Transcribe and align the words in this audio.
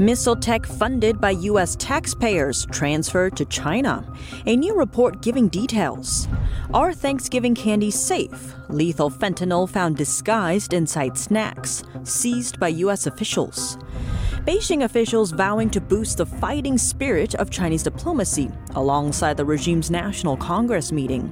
Missile 0.00 0.34
tech 0.34 0.64
funded 0.64 1.20
by 1.20 1.32
U.S. 1.50 1.76
taxpayers 1.76 2.64
transferred 2.72 3.36
to 3.36 3.44
China. 3.44 4.02
A 4.46 4.56
new 4.56 4.74
report 4.74 5.20
giving 5.20 5.48
details. 5.48 6.26
Are 6.72 6.94
Thanksgiving 6.94 7.54
candies 7.54 8.00
safe? 8.00 8.54
Lethal 8.70 9.10
fentanyl 9.10 9.68
found 9.68 9.98
disguised 9.98 10.72
inside 10.72 11.18
snacks, 11.18 11.84
seized 12.04 12.58
by 12.58 12.68
U.S. 12.68 13.06
officials. 13.06 13.76
Beijing 14.40 14.84
officials 14.84 15.32
vowing 15.32 15.68
to 15.68 15.82
boost 15.82 16.16
the 16.16 16.24
fighting 16.24 16.78
spirit 16.78 17.34
of 17.34 17.50
Chinese 17.50 17.82
diplomacy 17.82 18.50
alongside 18.74 19.36
the 19.36 19.44
regime's 19.44 19.90
National 19.90 20.34
Congress 20.34 20.92
meeting. 20.92 21.30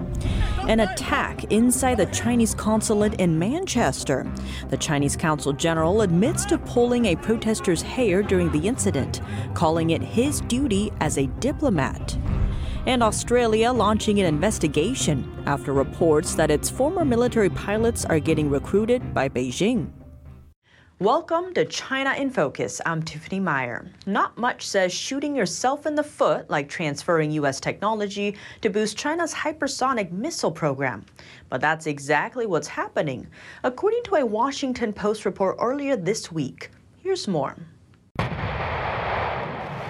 An 0.69 0.81
attack 0.81 1.45
inside 1.45 1.95
the 1.95 2.05
Chinese 2.07 2.55
consulate 2.55 3.15
in 3.15 3.39
Manchester. 3.39 4.31
The 4.69 4.77
Chinese 4.77 5.17
consul 5.17 5.55
general 5.55 6.03
admits 6.03 6.45
to 6.47 6.59
pulling 6.59 7.07
a 7.07 7.17
protester's 7.17 7.81
hair 7.81 8.23
during 8.23 8.53
the 8.53 8.69
incident, 8.69 9.23
calling 9.55 9.91
it 9.91 10.03
his 10.03 10.43
duty 10.43 10.93
as 11.01 11.17
a 11.17 11.29
diplomat. 11.41 12.19
And 12.85 13.03
Australia 13.03 13.73
launching 13.73 14.21
an 14.21 14.27
investigation 14.27 15.43
after 15.47 15.73
reports 15.73 16.35
that 16.35 16.51
its 16.51 16.69
former 16.69 17.07
military 17.07 17.49
pilots 17.49 18.05
are 18.05 18.21
getting 18.21 18.51
recruited 18.51 19.15
by 19.15 19.31
Beijing. 19.31 19.98
Welcome 21.01 21.55
to 21.55 21.65
China 21.65 22.13
in 22.15 22.29
Focus. 22.29 22.81
I'm 22.85 23.05
Tiffany 23.05 23.39
Meyer. 23.39 23.87
Not 24.07 24.37
much 24.37 24.67
says 24.67 24.93
shooting 24.93 25.37
yourself 25.37 25.87
in 25.87 25.95
the 25.95 26.03
foot 26.03 26.51
like 26.51 26.69
transferring 26.69 27.31
U.S. 27.31 27.61
technology 27.61 28.37
to 28.63 28.69
boost 28.69 28.97
China's 28.97 29.33
hypersonic 29.33 30.11
missile 30.11 30.51
program. 30.51 31.07
But 31.51 31.61
that's 31.61 31.87
exactly 31.87 32.47
what's 32.47 32.67
happening, 32.67 33.29
according 33.63 34.03
to 34.07 34.17
a 34.17 34.27
Washington 34.27 34.93
Post 34.93 35.25
report 35.25 35.57
earlier 35.61 35.95
this 35.95 36.33
week. 36.33 36.73
Here's 37.01 37.29
more. 37.29 37.55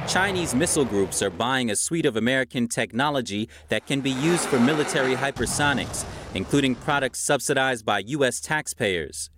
Chinese 0.06 0.54
missile 0.54 0.84
groups 0.84 1.22
are 1.22 1.30
buying 1.30 1.70
a 1.70 1.76
suite 1.76 2.04
of 2.04 2.16
American 2.16 2.68
technology 2.68 3.48
that 3.70 3.86
can 3.86 4.02
be 4.02 4.10
used 4.10 4.44
for 4.44 4.60
military 4.60 5.14
hypersonics, 5.14 6.04
including 6.34 6.74
products 6.74 7.18
subsidized 7.18 7.86
by 7.86 8.00
U.S. 8.00 8.42
taxpayers. 8.42 9.30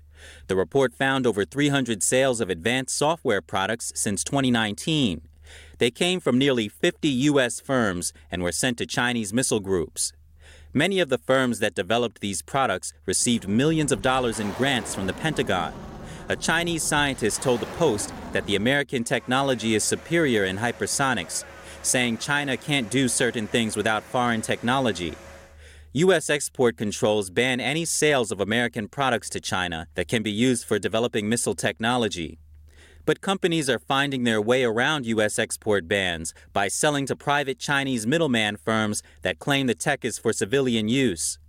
The 0.47 0.57
report 0.57 0.95
found 0.95 1.27
over 1.27 1.45
300 1.45 2.03
sales 2.03 2.41
of 2.41 2.51
advanced 2.51 2.97
software 2.97 3.41
products 3.41 3.93
since 3.95 4.25
2019. 4.25 5.23
They 5.79 5.91
came 5.91 6.21
from 6.21 6.39
nearly 6.39 6.69
50 6.69 7.09
U.S. 7.09 7.61
firms 7.61 8.12
and 8.31 8.43
were 8.43 8.53
sent 8.53 8.79
to 8.79 8.87
Chinese 8.87 9.33
missile 9.33 9.61
groups. 9.61 10.12
Many 10.73 11.01
of 11.01 11.09
the 11.09 11.19
firms 11.19 11.59
that 11.59 11.75
developed 11.75 12.21
these 12.21 12.43
products 12.43 12.93
received 13.05 13.49
millions 13.49 13.91
of 13.91 14.03
dollars 14.03 14.39
in 14.39 14.53
grants 14.53 14.95
from 14.95 15.07
the 15.07 15.12
Pentagon. 15.12 15.73
A 16.29 16.37
Chinese 16.37 16.84
scientist 16.84 17.43
told 17.43 17.59
the 17.59 17.67
Post 17.67 18.12
that 18.33 18.47
the 18.47 18.55
American 18.55 19.03
technology 19.03 19.75
is 19.75 19.83
superior 19.83 20.45
in 20.45 20.59
hypersonics, 20.59 21.43
saying 21.83 22.19
China 22.19 22.57
can't 22.57 22.89
do 22.89 23.09
certain 23.09 23.49
things 23.49 23.77
without 23.77 24.05
foreign 24.05 24.43
technology. 24.43 25.15
U.S. 25.93 26.31
export 26.31 26.77
controls 26.77 27.31
ban 27.31 27.59
any 27.59 27.85
sales 27.85 28.31
of 28.31 28.41
American 28.41 28.87
products 28.87 29.29
to 29.31 29.41
China 29.41 29.89
that 29.97 30.07
can 30.07 30.23
be 30.23 30.31
used 30.31 30.65
for 30.65 30.79
developing 30.79 31.29
missile 31.29 31.57
technology. 31.57 32.39
But 33.05 33.21
companies 33.21 33.69
are 33.69 33.81
finding 33.81 34.23
their 34.23 34.41
way 34.41 34.63
around 34.63 35.05
U.S. 35.07 35.37
export 35.37 35.89
bans 35.89 36.33
by 36.53 36.69
selling 36.69 37.07
to 37.07 37.17
private 37.17 37.59
Chinese 37.59 38.07
middleman 38.07 38.57
firms 38.57 39.03
that 39.23 39.41
claim 39.41 39.67
the 39.67 39.75
tech 39.75 40.05
is 40.05 40.17
for 40.17 40.33
civilian 40.33 40.89
use. 40.89 41.41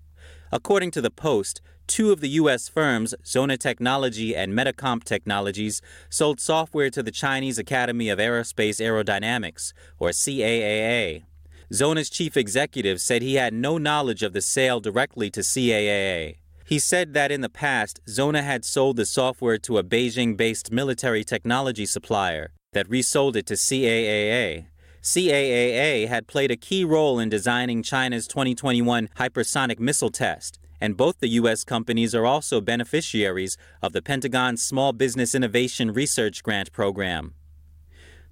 According 0.52 0.90
to 0.92 1.02
the 1.02 1.12
Post, 1.12 1.62
two 1.86 2.12
of 2.12 2.20
the 2.20 2.30
U.S. 2.30 2.68
firms, 2.68 3.14
Zona 3.24 3.58
Technology 3.58 4.36
and 4.36 4.54
Metacomp 4.54 5.04
Technologies, 5.04 5.84
sold 6.10 6.40
software 6.40 6.90
to 6.90 7.04
the 7.04 7.12
Chinese 7.12 7.60
Academy 7.60 8.10
of 8.10 8.18
Aerospace 8.18 8.82
Aerodynamics, 8.82 9.72
or 10.00 10.10
CAAA. 10.10 11.26
Zona's 11.74 12.10
chief 12.10 12.36
executive 12.36 13.00
said 13.00 13.22
he 13.22 13.36
had 13.36 13.54
no 13.54 13.78
knowledge 13.78 14.24
of 14.24 14.34
the 14.34 14.42
sale 14.42 14.82
directly 14.82 15.30
to 15.30 15.40
CAAA. 15.40 16.36
He 16.66 16.80
said 16.80 17.14
that 17.14 17.32
in 17.32 17.40
the 17.40 17.50
past, 17.50 18.02
Zona 18.10 18.42
had 18.42 18.66
sold 18.66 18.98
the 18.98 19.06
software 19.06 19.58
to 19.60 19.78
a 19.78 19.84
Beijing 19.84 20.36
based 20.36 20.72
military 20.72 21.24
technology 21.24 21.86
supplier 21.86 22.52
that 22.74 22.90
resold 22.90 23.38
it 23.38 23.46
to 23.46 23.54
CAAA. 23.54 24.66
CAAA 25.02 26.08
had 26.10 26.28
played 26.28 26.52
a 26.52 26.58
key 26.58 26.84
role 26.84 27.20
in 27.20 27.30
designing 27.30 27.84
China's 27.84 28.28
2021 28.28 29.10
hypersonic 29.18 29.80
missile 29.80 30.12
test, 30.12 30.60
and 30.82 30.98
both 30.98 31.20
the 31.20 31.30
U.S. 31.30 31.64
companies 31.64 32.14
are 32.14 32.26
also 32.26 32.60
beneficiaries 32.60 33.56
of 33.82 33.94
the 33.94 34.02
Pentagon's 34.02 34.62
Small 34.62 34.92
Business 34.92 35.34
Innovation 35.34 35.92
Research 35.94 36.44
Grant 36.44 36.72
Program. 36.74 37.34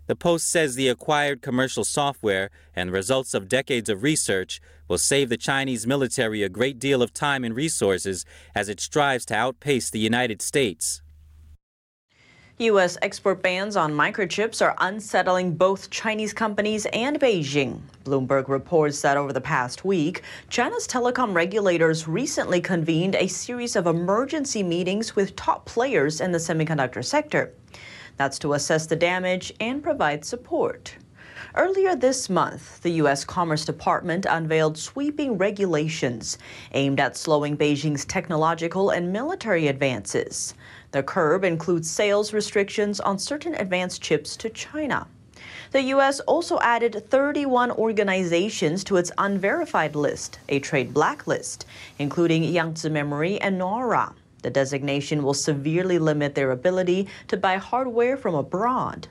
The 0.10 0.16
Post 0.16 0.50
says 0.50 0.74
the 0.74 0.88
acquired 0.88 1.44
commercial 1.44 1.84
software 1.84 2.50
and 2.76 2.92
results 2.92 3.36
of 3.36 3.48
decades 3.48 3.90
of 3.90 4.02
research 4.02 4.60
will 4.88 4.98
save 4.98 5.30
the 5.30 5.38
Chinese 5.38 5.86
military 5.86 6.42
a 6.42 6.50
great 6.50 6.80
deal 6.80 7.04
of 7.04 7.14
time 7.14 7.44
and 7.44 7.56
resources 7.56 8.26
as 8.56 8.70
it 8.70 8.80
strives 8.80 9.24
to 9.28 9.36
outpace 9.36 9.92
the 9.92 10.00
United 10.00 10.42
States. 10.42 11.04
U.S. 12.58 12.98
export 13.04 13.44
bans 13.44 13.76
on 13.76 13.94
microchips 13.94 14.64
are 14.66 14.76
unsettling 14.80 15.54
both 15.54 15.92
Chinese 15.92 16.34
companies 16.34 16.88
and 16.92 17.20
Beijing. 17.20 17.80
Bloomberg 18.04 18.48
reports 18.48 19.04
that 19.04 19.16
over 19.16 19.32
the 19.32 19.40
past 19.40 19.86
week, 19.86 20.24
China's 20.50 20.88
telecom 20.88 21.36
regulators 21.36 22.08
recently 22.08 22.62
convened 22.62 23.14
a 23.14 23.28
series 23.28 23.76
of 23.76 23.86
emergency 23.86 24.64
meetings 24.64 25.16
with 25.16 25.36
top 25.36 25.68
players 25.68 26.20
in 26.20 26.32
the 26.32 26.40
semiconductor 26.40 27.06
sector. 27.06 27.54
That's 28.20 28.38
to 28.40 28.52
assess 28.52 28.86
the 28.86 28.98
damage 28.98 29.54
and 29.62 29.82
provide 29.82 30.26
support. 30.26 30.98
Earlier 31.56 31.96
this 31.96 32.30
month, 32.30 32.82
the 32.82 32.92
U.S. 33.04 33.24
Commerce 33.24 33.64
Department 33.64 34.26
unveiled 34.30 34.78
sweeping 34.78 35.38
regulations 35.38 36.38
aimed 36.74 37.00
at 37.00 37.16
slowing 37.16 37.56
Beijing's 37.56 38.04
technological 38.04 38.90
and 38.90 39.14
military 39.14 39.70
advances. 39.70 40.54
The 40.92 41.02
curb 41.02 41.46
includes 41.46 41.90
sales 41.90 42.34
restrictions 42.34 43.00
on 43.00 43.20
certain 43.20 43.56
advanced 43.56 44.02
chips 44.02 44.36
to 44.36 44.50
China. 44.50 45.08
The 45.72 45.84
U.S. 45.84 46.20
also 46.20 46.60
added 46.60 47.10
31 47.10 47.72
organizations 47.72 48.84
to 48.84 48.98
its 48.98 49.14
unverified 49.18 49.96
list, 49.96 50.40
a 50.50 50.60
trade 50.60 50.94
blacklist, 50.94 51.66
including 52.00 52.44
Yangtze 52.44 52.90
Memory 52.90 53.40
and 53.40 53.62
Naura. 53.62 54.14
The 54.42 54.50
designation 54.50 55.24
will 55.24 55.34
severely 55.34 56.00
limit 56.00 56.36
their 56.36 56.52
ability 56.52 57.08
to 57.28 57.38
buy 57.38 57.58
hardware 57.58 58.18
from 58.18 58.36
abroad. 58.36 59.08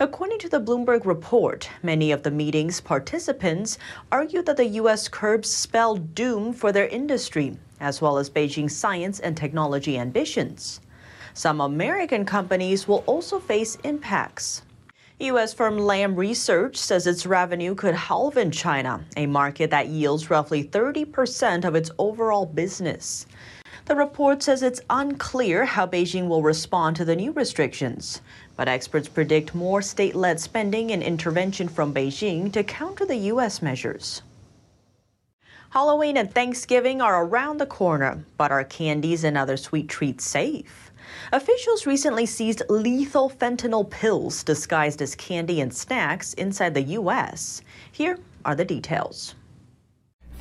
According 0.00 0.38
to 0.40 0.48
the 0.48 0.60
Bloomberg 0.60 1.04
report, 1.04 1.68
many 1.82 2.12
of 2.12 2.22
the 2.22 2.30
meeting's 2.30 2.80
participants 2.80 3.78
argued 4.10 4.46
that 4.46 4.56
the 4.56 4.66
U.S. 4.80 5.08
curbs 5.08 5.50
spell 5.50 5.96
doom 5.96 6.52
for 6.52 6.72
their 6.72 6.88
industry, 6.88 7.56
as 7.80 8.00
well 8.00 8.18
as 8.18 8.30
Beijing's 8.30 8.74
science 8.74 9.20
and 9.20 9.36
technology 9.36 9.98
ambitions. 9.98 10.80
Some 11.34 11.60
American 11.60 12.24
companies 12.24 12.86
will 12.86 13.04
also 13.06 13.38
face 13.38 13.76
impacts. 13.84 14.62
U.S. 15.18 15.54
firm 15.54 15.78
Lam 15.78 16.16
Research 16.16 16.76
says 16.76 17.06
its 17.06 17.26
revenue 17.26 17.76
could 17.76 17.94
halve 17.94 18.36
in 18.36 18.50
China, 18.50 19.04
a 19.16 19.26
market 19.26 19.70
that 19.70 19.86
yields 19.86 20.30
roughly 20.30 20.64
30% 20.64 21.64
of 21.64 21.76
its 21.76 21.92
overall 21.98 22.44
business. 22.44 23.26
The 23.86 23.96
report 23.96 24.44
says 24.44 24.62
it's 24.62 24.80
unclear 24.88 25.64
how 25.64 25.86
Beijing 25.86 26.28
will 26.28 26.42
respond 26.42 26.94
to 26.96 27.04
the 27.04 27.16
new 27.16 27.32
restrictions. 27.32 28.20
But 28.56 28.68
experts 28.68 29.08
predict 29.08 29.54
more 29.54 29.82
state 29.82 30.14
led 30.14 30.38
spending 30.38 30.92
and 30.92 31.02
intervention 31.02 31.68
from 31.68 31.92
Beijing 31.92 32.52
to 32.52 32.62
counter 32.62 33.04
the 33.04 33.16
U.S. 33.16 33.60
measures. 33.60 34.22
Halloween 35.70 36.16
and 36.16 36.32
Thanksgiving 36.32 37.00
are 37.00 37.24
around 37.24 37.58
the 37.58 37.66
corner, 37.66 38.24
but 38.36 38.52
are 38.52 38.62
candies 38.62 39.24
and 39.24 39.36
other 39.36 39.56
sweet 39.56 39.88
treats 39.88 40.24
safe? 40.24 40.92
Officials 41.32 41.86
recently 41.86 42.26
seized 42.26 42.62
lethal 42.68 43.30
fentanyl 43.30 43.88
pills 43.90 44.44
disguised 44.44 45.02
as 45.02 45.16
candy 45.16 45.60
and 45.60 45.74
snacks 45.74 46.34
inside 46.34 46.74
the 46.74 46.82
U.S. 46.82 47.62
Here 47.90 48.18
are 48.44 48.54
the 48.54 48.64
details. 48.64 49.34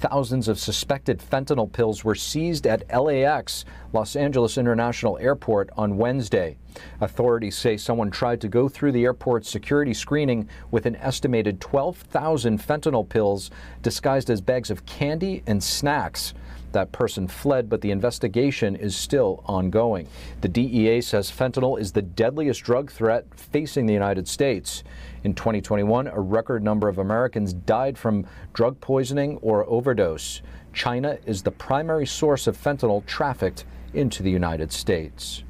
Thousands 0.02 0.48
of 0.48 0.58
suspected 0.58 1.20
fentanyl 1.20 1.72
pills 1.72 2.04
were 2.04 2.16
seized 2.16 2.66
at 2.66 2.90
LAX, 2.90 3.66
Los 3.94 4.16
Angeles 4.16 4.58
International 4.58 5.16
Airport, 5.20 5.70
on 5.78 5.96
Wednesday. 5.96 6.58
Authorities 7.02 7.56
say 7.56 7.78
someone 7.78 8.10
tried 8.10 8.42
to 8.42 8.48
go 8.48 8.68
through 8.68 8.94
the 8.94 9.04
airport's 9.04 9.48
security 9.48 9.94
screening 9.94 10.50
with 10.72 10.88
an 10.88 10.96
estimated 10.96 11.62
12,000 11.62 12.60
fentanyl 12.60 13.08
pills 13.08 13.52
disguised 13.84 14.32
as 14.32 14.42
bags 14.42 14.72
of 14.72 14.88
candy 14.88 15.44
and 15.46 15.64
snacks. 15.64 16.34
That 16.72 16.92
person 16.92 17.28
fled, 17.28 17.70
but 17.70 17.82
the 17.82 17.92
investigation 17.92 18.76
is 18.76 18.96
still 18.96 19.44
ongoing. 19.46 20.08
The 20.42 20.48
DEA 20.48 21.02
says 21.02 21.30
fentanyl 21.30 21.80
is 21.80 21.92
the 21.92 22.02
deadliest 22.02 22.64
drug 22.64 22.92
threat 22.92 23.26
facing 23.36 23.86
the 23.86 23.94
United 23.94 24.28
States. 24.28 24.84
In 25.24 25.34
2021, 25.34 26.08
a 26.08 26.20
record 26.20 26.64
number 26.64 26.88
of 26.88 26.98
Americans 26.98 27.54
died 27.54 27.98
from 27.98 28.26
drug 28.54 28.80
poisoning 28.80 29.38
or 29.38 29.70
overdose. 29.70 30.42
China 30.74 31.18
is 31.26 31.44
the 31.44 31.52
primary 31.52 32.08
source 32.08 32.48
of 32.48 32.58
fentanyl 32.58 33.06
trafficked 33.06 33.66
into 33.94 34.24
the 34.24 34.32
United 34.32 34.72
States. 34.72 35.44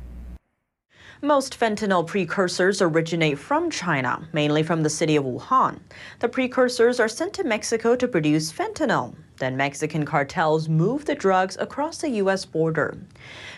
Most 1.24 1.60
fentanyl 1.60 2.08
precursors 2.08 2.82
originate 2.82 3.38
from 3.38 3.70
China, 3.70 4.28
mainly 4.34 4.64
from 4.64 4.82
the 4.82 4.90
city 4.90 5.16
of 5.16 5.24
Wuhan. 5.24 5.80
The 6.18 6.28
precursors 6.28 7.00
are 7.00 7.08
sent 7.08 7.34
to 7.36 7.44
Mexico 7.44 7.96
to 7.96 8.08
produce 8.08 8.52
fentanyl. 8.52 9.14
Then 9.42 9.58
Mexican 9.58 10.06
cartels 10.06 10.70
move 10.70 11.06
the 11.06 11.16
drugs 11.16 11.58
across 11.60 11.98
the 11.98 12.12
U.S. 12.22 12.46
border. 12.46 12.96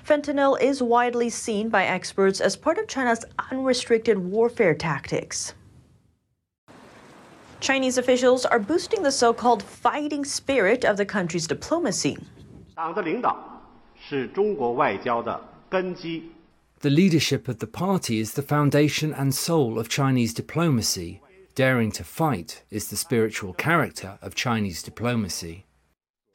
Fentanyl 0.07 0.57
is 0.61 0.81
widely 0.81 1.29
seen 1.29 1.67
by 1.67 1.83
experts 1.83 2.39
as 2.39 2.55
part 2.55 2.77
of 2.77 2.87
China's 2.87 3.25
unrestricted 3.51 4.17
warfare 4.17 4.75
tactics. 4.75 5.53
Chinese 7.59 7.97
officials 7.97 8.45
are 8.45 8.59
boosting 8.59 9.03
the 9.03 9.11
so 9.11 9.33
called 9.33 9.61
fighting 9.61 10.23
spirit 10.23 10.85
of 10.85 10.95
the 10.95 11.05
country's 11.05 11.47
diplomacy. 11.47 12.17
The 16.79 16.89
leadership 16.89 17.49
of 17.49 17.59
the 17.59 17.67
party 17.67 18.19
is 18.19 18.35
the 18.35 18.41
foundation 18.41 19.13
and 19.13 19.35
soul 19.35 19.77
of 19.77 19.89
Chinese 19.89 20.33
diplomacy. 20.33 21.21
Daring 21.55 21.91
to 21.91 22.05
fight 22.05 22.63
is 22.71 22.87
the 22.87 22.95
spiritual 22.95 23.51
character 23.51 24.17
of 24.21 24.33
Chinese 24.33 24.81
diplomacy. 24.81 25.65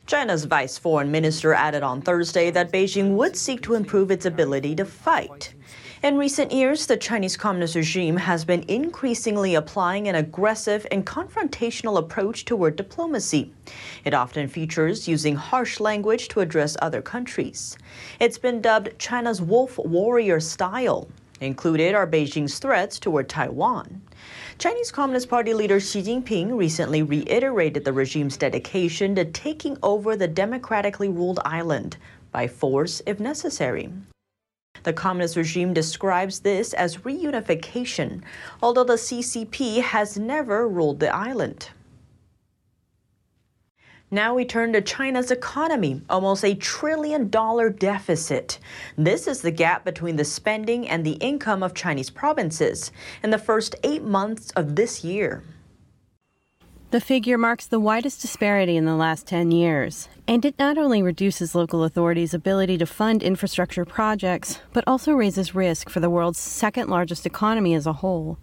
China's 0.08 0.46
vice 0.46 0.78
foreign 0.78 1.10
minister 1.10 1.52
added 1.52 1.82
on 1.82 2.00
Thursday 2.00 2.50
that 2.50 2.72
Beijing 2.72 3.10
would 3.16 3.36
seek 3.36 3.60
to 3.60 3.74
improve 3.74 4.10
its 4.10 4.24
ability 4.24 4.74
to 4.76 4.86
fight. 4.86 5.52
In 6.02 6.16
recent 6.16 6.50
years, 6.50 6.86
the 6.86 6.96
Chinese 6.96 7.36
Communist 7.36 7.74
regime 7.74 8.16
has 8.16 8.42
been 8.42 8.64
increasingly 8.68 9.54
applying 9.54 10.08
an 10.08 10.14
aggressive 10.14 10.86
and 10.90 11.04
confrontational 11.04 11.98
approach 11.98 12.46
toward 12.46 12.76
diplomacy. 12.76 13.52
It 14.06 14.14
often 14.14 14.48
features 14.48 15.06
using 15.06 15.36
harsh 15.36 15.78
language 15.78 16.28
to 16.28 16.40
address 16.40 16.74
other 16.80 17.02
countries. 17.02 17.76
It's 18.18 18.38
been 18.38 18.62
dubbed 18.62 18.98
China's 18.98 19.42
wolf 19.42 19.76
warrior 19.76 20.40
style. 20.40 21.06
Included 21.40 21.94
are 21.94 22.06
Beijing's 22.06 22.58
threats 22.58 22.98
toward 22.98 23.28
Taiwan. 23.28 24.02
Chinese 24.58 24.90
Communist 24.90 25.28
Party 25.28 25.54
leader 25.54 25.78
Xi 25.78 26.02
Jinping 26.02 26.58
recently 26.58 27.02
reiterated 27.02 27.84
the 27.84 27.92
regime's 27.92 28.36
dedication 28.36 29.14
to 29.14 29.24
taking 29.24 29.78
over 29.82 30.16
the 30.16 30.26
democratically 30.26 31.08
ruled 31.08 31.38
island 31.44 31.96
by 32.32 32.48
force 32.48 33.00
if 33.06 33.20
necessary. 33.20 33.92
The 34.82 34.92
communist 34.92 35.36
regime 35.36 35.72
describes 35.74 36.40
this 36.40 36.72
as 36.72 36.98
reunification, 36.98 38.22
although 38.60 38.84
the 38.84 38.94
CCP 38.94 39.80
has 39.80 40.18
never 40.18 40.66
ruled 40.68 40.98
the 40.98 41.14
island. 41.14 41.70
Now 44.10 44.32
we 44.32 44.46
turn 44.46 44.72
to 44.72 44.80
China's 44.80 45.30
economy, 45.30 46.00
almost 46.08 46.42
a 46.42 46.54
trillion 46.54 47.28
dollar 47.28 47.68
deficit. 47.68 48.58
This 48.96 49.28
is 49.28 49.42
the 49.42 49.50
gap 49.50 49.84
between 49.84 50.16
the 50.16 50.24
spending 50.24 50.88
and 50.88 51.04
the 51.04 51.18
income 51.20 51.62
of 51.62 51.74
Chinese 51.74 52.08
provinces 52.08 52.90
in 53.22 53.28
the 53.28 53.36
first 53.36 53.74
eight 53.84 54.02
months 54.02 54.50
of 54.52 54.76
this 54.76 55.04
year. 55.04 55.42
The 56.90 57.02
figure 57.02 57.36
marks 57.36 57.66
the 57.66 57.78
widest 57.78 58.22
disparity 58.22 58.78
in 58.78 58.86
the 58.86 58.96
last 58.96 59.26
10 59.26 59.50
years, 59.50 60.08
and 60.26 60.42
it 60.42 60.58
not 60.58 60.78
only 60.78 61.02
reduces 61.02 61.54
local 61.54 61.84
authorities' 61.84 62.32
ability 62.32 62.78
to 62.78 62.86
fund 62.86 63.22
infrastructure 63.22 63.84
projects, 63.84 64.58
but 64.72 64.84
also 64.86 65.12
raises 65.12 65.54
risk 65.54 65.90
for 65.90 66.00
the 66.00 66.08
world's 66.08 66.38
second 66.38 66.88
largest 66.88 67.26
economy 67.26 67.74
as 67.74 67.86
a 67.86 67.92
whole. 67.92 68.38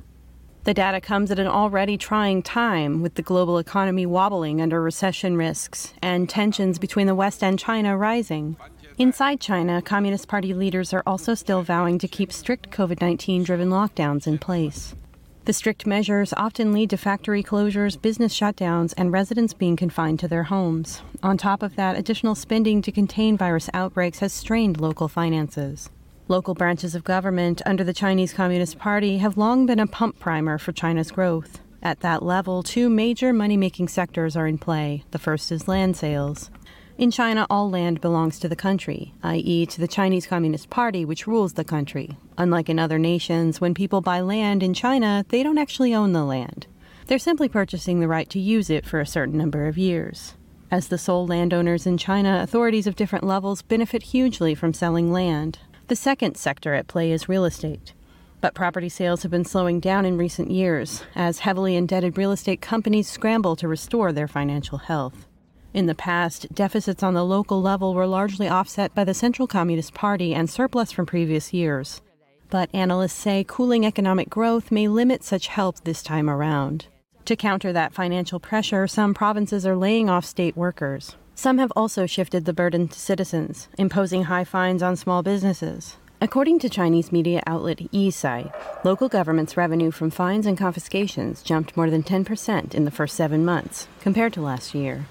The 0.66 0.74
data 0.74 1.00
comes 1.00 1.30
at 1.30 1.38
an 1.38 1.46
already 1.46 1.96
trying 1.96 2.42
time, 2.42 3.04
with 3.04 3.14
the 3.14 3.22
global 3.22 3.60
economy 3.60 4.08
wobbling 4.08 4.60
under 4.60 4.82
recession 4.82 5.38
risks 5.38 5.94
and 6.02 6.28
tensions 6.28 6.80
between 6.80 7.06
the 7.06 7.14
West 7.14 7.44
and 7.44 7.60
China 7.60 7.96
rising. 7.96 8.58
Inside 8.98 9.40
China, 9.40 9.80
Communist 9.84 10.28
Party 10.28 10.56
leaders 10.56 10.92
are 10.92 11.04
also 11.06 11.36
still 11.36 11.62
vowing 11.62 12.00
to 12.00 12.08
keep 12.08 12.34
strict 12.34 12.72
COVID 12.72 13.00
19 13.00 13.44
driven 13.44 13.70
lockdowns 13.70 14.26
in 14.26 14.40
place. 14.40 14.96
The 15.44 15.54
strict 15.54 15.86
measures 15.86 16.34
often 16.36 16.74
lead 16.74 16.90
to 16.90 16.98
factory 16.98 17.44
closures, 17.44 18.02
business 18.02 18.34
shutdowns, 18.34 18.96
and 18.98 19.12
residents 19.12 19.54
being 19.54 19.76
confined 19.76 20.20
to 20.22 20.28
their 20.28 20.46
homes. 20.46 21.04
On 21.22 21.38
top 21.38 21.62
of 21.62 21.76
that, 21.76 21.96
additional 21.96 22.34
spending 22.34 22.82
to 22.82 22.92
contain 22.92 23.38
virus 23.38 23.70
outbreaks 23.72 24.18
has 24.18 24.34
strained 24.34 24.82
local 24.82 25.10
finances. 25.10 25.92
Local 26.28 26.56
branches 26.56 26.96
of 26.96 27.04
government 27.04 27.62
under 27.68 27.84
the 27.84 27.94
Chinese 27.94 28.34
Communist 28.34 28.80
Party 28.80 29.20
have 29.20 29.38
long 29.38 29.68
been 29.68 29.80
a 29.80 29.86
pump 29.86 30.18
primer 30.20 30.58
for 30.58 30.72
China's 30.72 31.12
growth. 31.12 31.60
At 31.84 32.00
that 32.00 32.24
level, 32.24 32.64
two 32.64 32.90
major 32.90 33.32
money 33.32 33.58
making 33.58 33.90
sectors 33.90 34.36
are 34.36 34.48
in 34.48 34.58
play. 34.58 35.04
The 35.12 35.20
first 35.20 35.52
is 35.52 35.68
land 35.68 35.96
sales. 35.96 36.50
In 36.98 37.12
China, 37.12 37.46
all 37.48 37.70
land 37.70 38.02
belongs 38.02 38.40
to 38.40 38.50
the 38.50 38.56
country, 38.56 39.14
i.e., 39.22 39.68
to 39.68 39.80
the 39.80 39.88
Chinese 39.88 40.26
Communist 40.26 40.72
Party, 40.72 41.06
which 41.06 41.28
rules 41.28 41.54
the 41.54 41.64
country. 41.64 42.18
Unlike 42.40 42.70
in 42.70 42.80
other 42.80 42.98
nations, 42.98 43.62
when 43.62 43.76
people 43.76 44.02
buy 44.02 44.20
land 44.20 44.64
in 44.64 44.74
China, 44.74 45.26
they 45.30 45.44
don't 45.44 45.60
actually 45.60 45.94
own 45.94 46.14
the 46.14 46.26
land. 46.26 46.66
They're 47.06 47.20
simply 47.20 47.50
purchasing 47.50 48.00
the 48.00 48.08
right 48.08 48.28
to 48.32 48.40
use 48.40 48.72
it 48.72 48.84
for 48.84 49.00
a 49.00 49.06
certain 49.06 49.38
number 49.38 49.68
of 49.68 49.78
years. 49.78 50.34
As 50.72 50.88
the 50.88 50.98
sole 50.98 51.28
landowners 51.28 51.86
in 51.86 52.00
China, 52.00 52.40
authorities 52.42 52.88
of 52.88 52.96
different 52.96 53.26
levels 53.26 53.62
benefit 53.62 54.02
hugely 54.02 54.56
from 54.56 54.74
selling 54.74 55.12
land. 55.12 55.60
The 55.88 55.96
second 55.96 56.36
sector 56.36 56.74
at 56.74 56.88
play 56.88 57.12
is 57.12 57.30
real 57.30 57.46
estate. 57.46 57.94
But 58.42 58.56
property 58.56 58.90
sales 58.90 59.22
have 59.22 59.32
been 59.32 59.46
slowing 59.46 59.80
down 59.80 60.04
in 60.04 60.18
recent 60.18 60.50
years 60.50 61.04
as 61.14 61.40
heavily 61.40 61.76
indebted 61.76 62.18
real 62.18 62.32
estate 62.32 62.60
companies 62.60 63.08
scramble 63.08 63.56
to 63.58 63.68
restore 63.68 64.12
their 64.12 64.28
financial 64.28 64.80
health. 64.80 65.28
In 65.76 65.86
the 65.86 65.94
past, 65.94 66.48
deficits 66.56 67.04
on 67.04 67.14
the 67.14 67.24
local 67.24 67.62
level 67.62 67.94
were 67.94 68.08
largely 68.08 68.48
offset 68.48 68.96
by 68.96 69.04
the 69.04 69.14
Central 69.14 69.48
Communist 69.48 69.94
Party 69.94 70.34
and 70.34 70.50
surplus 70.50 70.92
from 70.92 71.06
previous 71.06 71.54
years. 71.54 72.02
But 72.50 72.74
analysts 72.74 73.14
say 73.14 73.46
cooling 73.48 73.86
economic 73.86 74.28
growth 74.28 74.72
may 74.72 74.88
limit 74.88 75.24
such 75.24 75.48
help 75.48 75.84
this 75.84 76.02
time 76.02 76.32
around. 76.32 76.88
To 77.26 77.36
counter 77.36 77.72
that 77.74 77.94
financial 77.94 78.40
pressure, 78.40 78.88
some 78.88 79.14
provinces 79.14 79.68
are 79.68 79.76
laying 79.76 80.10
off 80.10 80.26
state 80.26 80.58
workers. 80.58 81.16
Some 81.36 81.58
have 81.58 81.72
also 81.76 82.06
shifted 82.06 82.46
the 82.46 82.54
burden 82.54 82.88
to 82.88 83.00
citizens, 83.00 83.68
imposing 83.78 84.24
high 84.24 84.46
fines 84.46 84.82
on 84.82 84.96
small 84.96 85.22
businesses. 85.22 85.98
According 86.22 86.60
to 86.60 86.70
Chinese 86.70 87.12
media 87.12 87.44
outlet 87.46 87.78
Yicai, 87.92 88.52
local 88.84 89.10
government's 89.10 89.58
revenue 89.58 89.92
from 89.92 90.10
fines 90.10 90.46
and 90.46 90.58
confiscations 90.58 91.44
jumped 91.44 91.76
more 91.76 91.90
than 91.90 92.04
10% 92.04 92.74
in 92.74 92.86
the 92.86 92.92
first 92.92 93.16
seven 93.16 93.46
months, 93.46 93.88
compared 94.00 94.34
to 94.34 94.42
last 94.42 94.74
year 94.74 95.06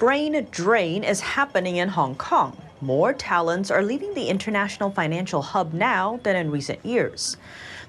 brain 0.00 0.46
drain 0.50 1.04
is 1.04 1.20
happening 1.20 1.76
in 1.76 1.86
Hong 1.86 2.14
Kong. 2.14 2.56
More 2.80 3.12
talents 3.12 3.70
are 3.70 3.82
leaving 3.82 4.14
the 4.14 4.28
international 4.28 4.90
financial 4.90 5.42
hub 5.42 5.74
now 5.74 6.18
than 6.22 6.36
in 6.36 6.50
recent 6.50 6.82
years. 6.86 7.36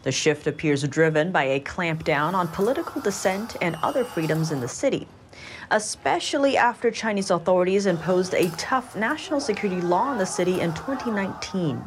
The 0.03 0.11
shift 0.11 0.45
appears 0.45 0.83
driven 0.83 1.31
by 1.31 1.45
a 1.45 1.61
clampdown 1.61 2.33
on 2.33 2.49
political 2.49 2.99
dissent 2.99 3.55
and 3.61 3.77
other 3.81 4.03
freedoms 4.03 4.51
in 4.51 4.59
the 4.59 4.67
city, 4.67 5.07
especially 5.71 6.57
after 6.57 6.91
Chinese 6.91 7.31
authorities 7.31 7.85
imposed 7.85 8.33
a 8.33 8.49
tough 8.51 8.95
national 8.95 9.39
security 9.39 9.81
law 9.81 10.11
in 10.11 10.17
the 10.17 10.25
city 10.25 10.61
in 10.61 10.73
2019. 10.73 11.83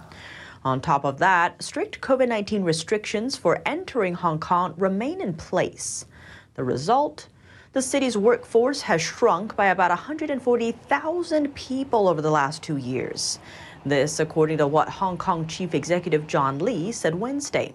On 0.64 0.80
top 0.80 1.04
of 1.04 1.18
that, 1.18 1.62
strict 1.62 2.00
COVID 2.00 2.28
19 2.28 2.64
restrictions 2.64 3.36
for 3.36 3.62
entering 3.64 4.14
Hong 4.14 4.40
Kong 4.40 4.74
remain 4.76 5.20
in 5.20 5.34
place. 5.34 6.06
The 6.54 6.64
result? 6.64 7.28
the 7.74 7.82
city's 7.82 8.16
workforce 8.16 8.82
has 8.82 9.02
shrunk 9.02 9.56
by 9.56 9.66
about 9.66 9.90
140,000 9.90 11.54
people 11.56 12.06
over 12.06 12.22
the 12.22 12.30
last 12.30 12.62
two 12.62 12.76
years. 12.76 13.40
This, 13.84 14.20
according 14.20 14.58
to 14.58 14.68
what 14.68 14.88
Hong 14.88 15.18
Kong 15.18 15.48
Chief 15.48 15.74
Executive 15.74 16.28
John 16.28 16.60
Lee 16.60 16.92
said 16.92 17.16
Wednesday. 17.16 17.74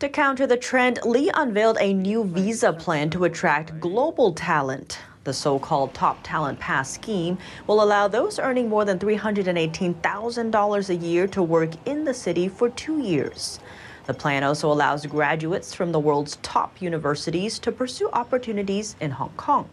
To 0.00 0.10
counter 0.10 0.46
the 0.46 0.58
trend, 0.58 1.00
Lee 1.06 1.30
unveiled 1.32 1.78
a 1.80 1.94
new 1.94 2.22
visa 2.24 2.70
plan 2.70 3.08
to 3.10 3.24
attract 3.24 3.80
global 3.80 4.34
talent. 4.34 4.98
The 5.24 5.34
so 5.34 5.58
called 5.58 5.92
Top 5.92 6.18
Talent 6.22 6.58
Pass 6.58 6.90
scheme 6.90 7.36
will 7.66 7.82
allow 7.82 8.08
those 8.08 8.38
earning 8.38 8.70
more 8.70 8.86
than 8.86 8.98
$318,000 8.98 10.88
a 10.88 10.94
year 10.94 11.26
to 11.26 11.42
work 11.42 11.70
in 11.84 12.04
the 12.04 12.14
city 12.14 12.48
for 12.48 12.70
two 12.70 13.00
years. 13.00 13.60
The 14.06 14.14
plan 14.14 14.42
also 14.42 14.72
allows 14.72 15.04
graduates 15.04 15.74
from 15.74 15.92
the 15.92 16.00
world's 16.00 16.36
top 16.36 16.80
universities 16.80 17.58
to 17.58 17.70
pursue 17.70 18.08
opportunities 18.12 18.96
in 18.98 19.10
Hong 19.10 19.32
Kong. 19.36 19.68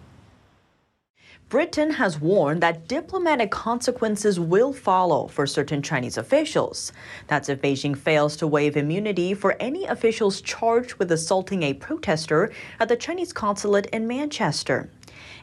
Britain 1.50 1.92
has 1.92 2.20
warned 2.20 2.62
that 2.62 2.89
diplomatic 2.89 3.50
consequences 3.51 4.38
will 4.38 4.74
follow 4.74 5.27
for 5.27 5.48
certain 5.48 5.82
Chinese 5.82 6.18
officials. 6.18 6.92
That's 7.27 7.48
if 7.48 7.62
Beijing 7.62 7.98
fails 7.98 8.36
to 8.38 8.48
waive 8.48 8.75
immunity 8.75 9.34
for 9.34 9.56
any 9.62 9.86
officials 9.86 10.42
charged 10.42 10.96
with 10.96 11.10
assaulting 11.10 11.63
a 11.63 11.74
protester 11.74 12.51
at 12.82 12.89
the 12.89 12.98
Chinese 12.98 13.32
consulate 13.32 13.86
in 13.88 14.06
Manchester. 14.06 14.89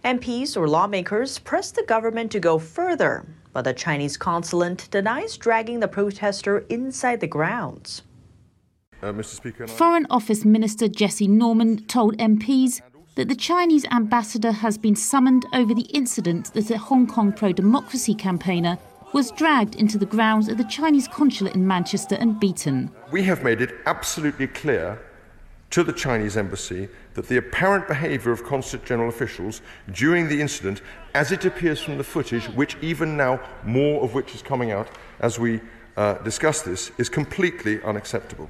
MPs 0.04 0.54
or 0.54 0.68
lawmakers 0.68 1.38
press 1.38 1.70
the 1.70 1.82
government 1.82 2.30
to 2.32 2.38
go 2.38 2.58
further, 2.58 3.24
but 3.54 3.62
the 3.62 3.72
Chinese 3.72 4.18
consulate 4.18 4.86
denies 4.90 5.38
dragging 5.38 5.80
the 5.80 5.88
protester 5.88 6.58
inside 6.68 7.20
the 7.20 7.26
grounds. 7.26 8.02
Uh, 9.02 9.12
Mr. 9.12 9.24
Speaker. 9.24 9.66
Foreign 9.66 10.06
Office 10.10 10.44
Minister 10.44 10.88
Jesse 10.88 11.26
Norman 11.26 11.86
told 11.86 12.18
MPs 12.18 12.82
that 13.14 13.28
the 13.28 13.34
Chinese 13.34 13.86
ambassador 13.86 14.52
has 14.52 14.76
been 14.76 14.94
summoned 14.94 15.46
over 15.54 15.72
the 15.72 15.88
incident 15.94 16.52
that 16.52 16.70
a 16.70 16.76
Hong 16.76 17.06
Kong 17.06 17.32
pro 17.32 17.52
democracy 17.52 18.14
campaigner 18.14 18.76
was 19.14 19.30
dragged 19.30 19.74
into 19.76 19.96
the 19.96 20.04
grounds 20.04 20.48
of 20.48 20.58
the 20.58 20.64
Chinese 20.64 21.08
consulate 21.08 21.54
in 21.54 21.66
Manchester 21.66 22.16
and 22.20 22.38
beaten. 22.38 22.90
We 23.10 23.22
have 23.22 23.42
made 23.42 23.62
it 23.62 23.74
absolutely 23.86 24.48
clear 24.48 24.98
to 25.74 25.82
the 25.82 25.92
Chinese 25.92 26.36
embassy 26.36 26.88
that 27.14 27.26
the 27.26 27.36
apparent 27.36 27.88
behaviour 27.88 28.30
of 28.30 28.44
consulate 28.44 28.86
general 28.86 29.08
officials 29.08 29.60
during 29.90 30.28
the 30.28 30.40
incident, 30.40 30.80
as 31.14 31.32
it 31.32 31.44
appears 31.44 31.80
from 31.80 31.98
the 31.98 32.04
footage, 32.04 32.46
which 32.50 32.76
even 32.80 33.16
now 33.16 33.40
more 33.64 34.00
of 34.04 34.14
which 34.14 34.36
is 34.36 34.40
coming 34.40 34.70
out 34.70 34.88
as 35.18 35.36
we 35.36 35.60
uh, 35.96 36.14
discuss 36.18 36.62
this, 36.62 36.92
is 36.96 37.08
completely 37.08 37.82
unacceptable. 37.82 38.48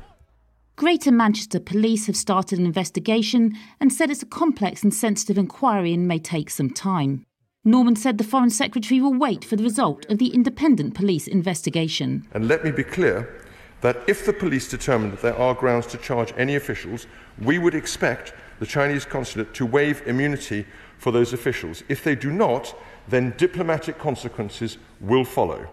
Greater 0.76 1.10
Manchester 1.10 1.60
Police 1.60 2.08
have 2.08 2.16
started 2.16 2.58
an 2.58 2.66
investigation 2.66 3.54
and 3.80 3.90
said 3.90 4.10
it's 4.10 4.22
a 4.22 4.26
complex 4.26 4.82
and 4.82 4.92
sensitive 4.92 5.38
inquiry 5.38 5.94
and 5.94 6.06
may 6.06 6.18
take 6.18 6.50
some 6.50 6.68
time. 6.68 7.24
Norman 7.64 7.96
said 7.96 8.18
the 8.18 8.24
Foreign 8.24 8.50
Secretary 8.50 9.00
will 9.00 9.14
wait 9.14 9.46
for 9.46 9.56
the 9.56 9.64
result 9.64 10.04
of 10.10 10.18
the 10.18 10.28
independent 10.34 10.92
police 10.92 11.26
investigation. 11.26 12.28
And 12.34 12.48
let 12.48 12.62
me 12.62 12.70
be 12.70 12.84
clear 12.84 13.43
that 13.84 14.02
if 14.06 14.24
the 14.24 14.32
police 14.32 14.66
determine 14.66 15.10
that 15.10 15.20
there 15.20 15.36
are 15.36 15.52
grounds 15.52 15.86
to 15.86 15.98
charge 15.98 16.32
any 16.38 16.56
officials, 16.56 17.06
we 17.38 17.58
would 17.58 17.74
expect 17.74 18.32
the 18.58 18.64
Chinese 18.64 19.04
consulate 19.04 19.52
to 19.52 19.66
waive 19.66 20.02
immunity 20.06 20.64
for 20.96 21.12
those 21.12 21.34
officials. 21.34 21.82
If 21.86 22.02
they 22.02 22.14
do 22.14 22.32
not, 22.32 22.74
then 23.06 23.34
diplomatic 23.36 23.98
consequences 23.98 24.78
will 25.02 25.26
follow. 25.26 25.68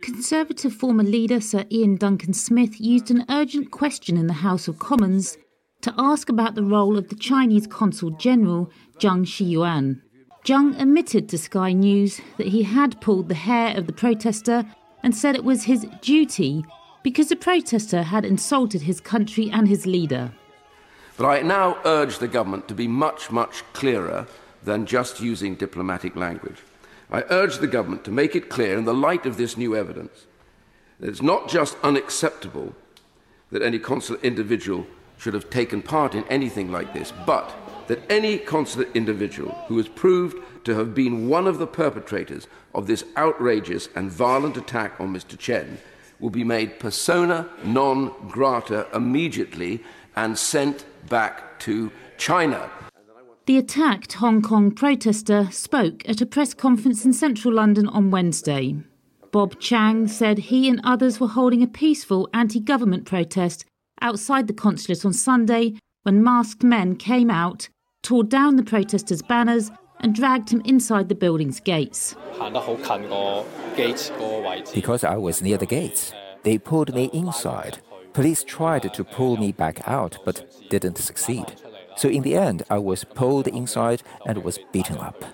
Conservative 0.00 0.72
former 0.72 1.02
leader 1.02 1.42
Sir 1.42 1.66
Ian 1.70 1.96
Duncan 1.96 2.32
Smith 2.32 2.80
used 2.80 3.10
an 3.10 3.26
urgent 3.28 3.70
question 3.70 4.16
in 4.16 4.28
the 4.28 4.40
House 4.48 4.66
of 4.66 4.78
Commons 4.78 5.36
to 5.82 5.92
ask 5.98 6.30
about 6.30 6.54
the 6.54 6.64
role 6.64 6.96
of 6.96 7.10
the 7.10 7.16
Chinese 7.16 7.66
Consul 7.66 8.12
General 8.12 8.70
Zheng 8.98 9.26
Xiyuan. 9.26 10.00
Zhang 10.46 10.80
admitted 10.80 11.28
to 11.28 11.36
Sky 11.36 11.74
News 11.74 12.18
that 12.38 12.46
he 12.46 12.62
had 12.62 12.98
pulled 13.02 13.28
the 13.28 13.34
hair 13.34 13.76
of 13.76 13.86
the 13.86 13.92
protester 13.92 14.64
and 15.02 15.14
said 15.14 15.34
it 15.34 15.44
was 15.44 15.64
his 15.64 15.84
duty 16.00 16.64
because 17.06 17.28
the 17.28 17.36
protester 17.36 18.02
had 18.02 18.24
insulted 18.24 18.82
his 18.82 18.98
country 19.00 19.48
and 19.48 19.68
his 19.68 19.86
leader. 19.86 20.32
But 21.16 21.26
I 21.26 21.40
now 21.40 21.78
urge 21.84 22.18
the 22.18 22.26
government 22.26 22.66
to 22.66 22.74
be 22.74 22.88
much, 22.88 23.30
much 23.30 23.62
clearer 23.72 24.26
than 24.64 24.86
just 24.86 25.20
using 25.20 25.54
diplomatic 25.54 26.16
language. 26.16 26.56
I 27.08 27.22
urge 27.30 27.58
the 27.58 27.68
government 27.68 28.02
to 28.06 28.10
make 28.10 28.34
it 28.34 28.48
clear, 28.48 28.76
in 28.76 28.86
the 28.86 28.92
light 28.92 29.24
of 29.24 29.36
this 29.36 29.56
new 29.56 29.76
evidence, 29.76 30.26
that 30.98 31.08
it's 31.08 31.22
not 31.22 31.48
just 31.48 31.76
unacceptable 31.84 32.74
that 33.52 33.62
any 33.62 33.78
consular 33.78 34.20
individual 34.22 34.84
should 35.16 35.34
have 35.34 35.48
taken 35.48 35.82
part 35.82 36.12
in 36.12 36.24
anything 36.24 36.72
like 36.72 36.92
this, 36.92 37.12
but 37.24 37.54
that 37.86 38.02
any 38.10 38.36
consular 38.36 38.88
individual 38.94 39.52
who 39.68 39.78
is 39.78 39.86
proved 39.86 40.38
to 40.64 40.74
have 40.74 40.92
been 40.92 41.28
one 41.28 41.46
of 41.46 41.58
the 41.58 41.68
perpetrators 41.68 42.48
of 42.74 42.88
this 42.88 43.04
outrageous 43.16 43.88
and 43.94 44.10
violent 44.10 44.56
attack 44.56 45.00
on 45.00 45.14
Mr. 45.14 45.38
Chen 45.38 45.78
will 46.20 46.30
be 46.30 46.44
made 46.44 46.78
persona 46.78 47.48
non 47.64 48.12
grata 48.28 48.86
immediately 48.94 49.82
and 50.14 50.38
sent 50.38 50.84
back 51.08 51.58
to 51.60 51.90
China. 52.18 52.70
The 53.46 53.58
attacked 53.58 54.14
Hong 54.14 54.42
Kong 54.42 54.72
protester 54.72 55.48
spoke 55.52 56.08
at 56.08 56.20
a 56.20 56.26
press 56.26 56.52
conference 56.52 57.04
in 57.04 57.12
central 57.12 57.54
London 57.54 57.86
on 57.88 58.10
Wednesday. 58.10 58.76
Bob 59.30 59.60
Chang 59.60 60.08
said 60.08 60.38
he 60.38 60.68
and 60.68 60.80
others 60.82 61.20
were 61.20 61.28
holding 61.28 61.62
a 61.62 61.68
peaceful 61.68 62.28
anti 62.32 62.58
government 62.58 63.04
protest 63.04 63.64
outside 64.00 64.46
the 64.46 64.52
consulate 64.52 65.04
on 65.04 65.12
Sunday 65.12 65.74
when 66.02 66.22
masked 66.22 66.62
men 66.62 66.96
came 66.96 67.30
out, 67.30 67.68
tore 68.02 68.24
down 68.24 68.56
the 68.56 68.62
protesters' 68.62 69.22
banners, 69.22 69.70
and 70.00 70.14
dragged 70.14 70.50
him 70.50 70.62
inside 70.64 71.08
the 71.08 71.14
building's 71.14 71.60
gates. 71.60 72.14
Because 74.74 75.04
I 75.04 75.16
was 75.16 75.42
near 75.42 75.56
the 75.58 75.66
gates, 75.66 76.12
they 76.42 76.58
pulled 76.58 76.94
me 76.94 77.10
inside. 77.12 77.78
Police 78.12 78.44
tried 78.44 78.92
to 78.94 79.04
pull 79.04 79.36
me 79.36 79.52
back 79.52 79.86
out 79.86 80.18
but 80.24 80.44
didn't 80.70 80.98
succeed. 80.98 81.54
So 81.96 82.08
in 82.08 82.22
the 82.22 82.36
end, 82.36 82.62
I 82.68 82.78
was 82.78 83.04
pulled 83.04 83.48
inside 83.48 84.02
and 84.26 84.44
was 84.44 84.58
beaten 84.72 84.98
up. 84.98 85.24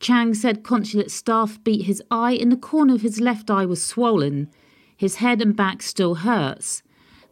Chang 0.00 0.34
said 0.34 0.64
consulate 0.64 1.10
staff 1.10 1.62
beat 1.62 1.86
his 1.86 2.02
eye 2.10 2.32
and 2.32 2.50
the 2.50 2.56
corner 2.56 2.94
of 2.94 3.02
his 3.02 3.20
left 3.20 3.50
eye 3.50 3.66
was 3.66 3.84
swollen. 3.84 4.50
His 4.96 5.16
head 5.16 5.40
and 5.40 5.54
back 5.54 5.82
still 5.82 6.16
hurts. 6.16 6.82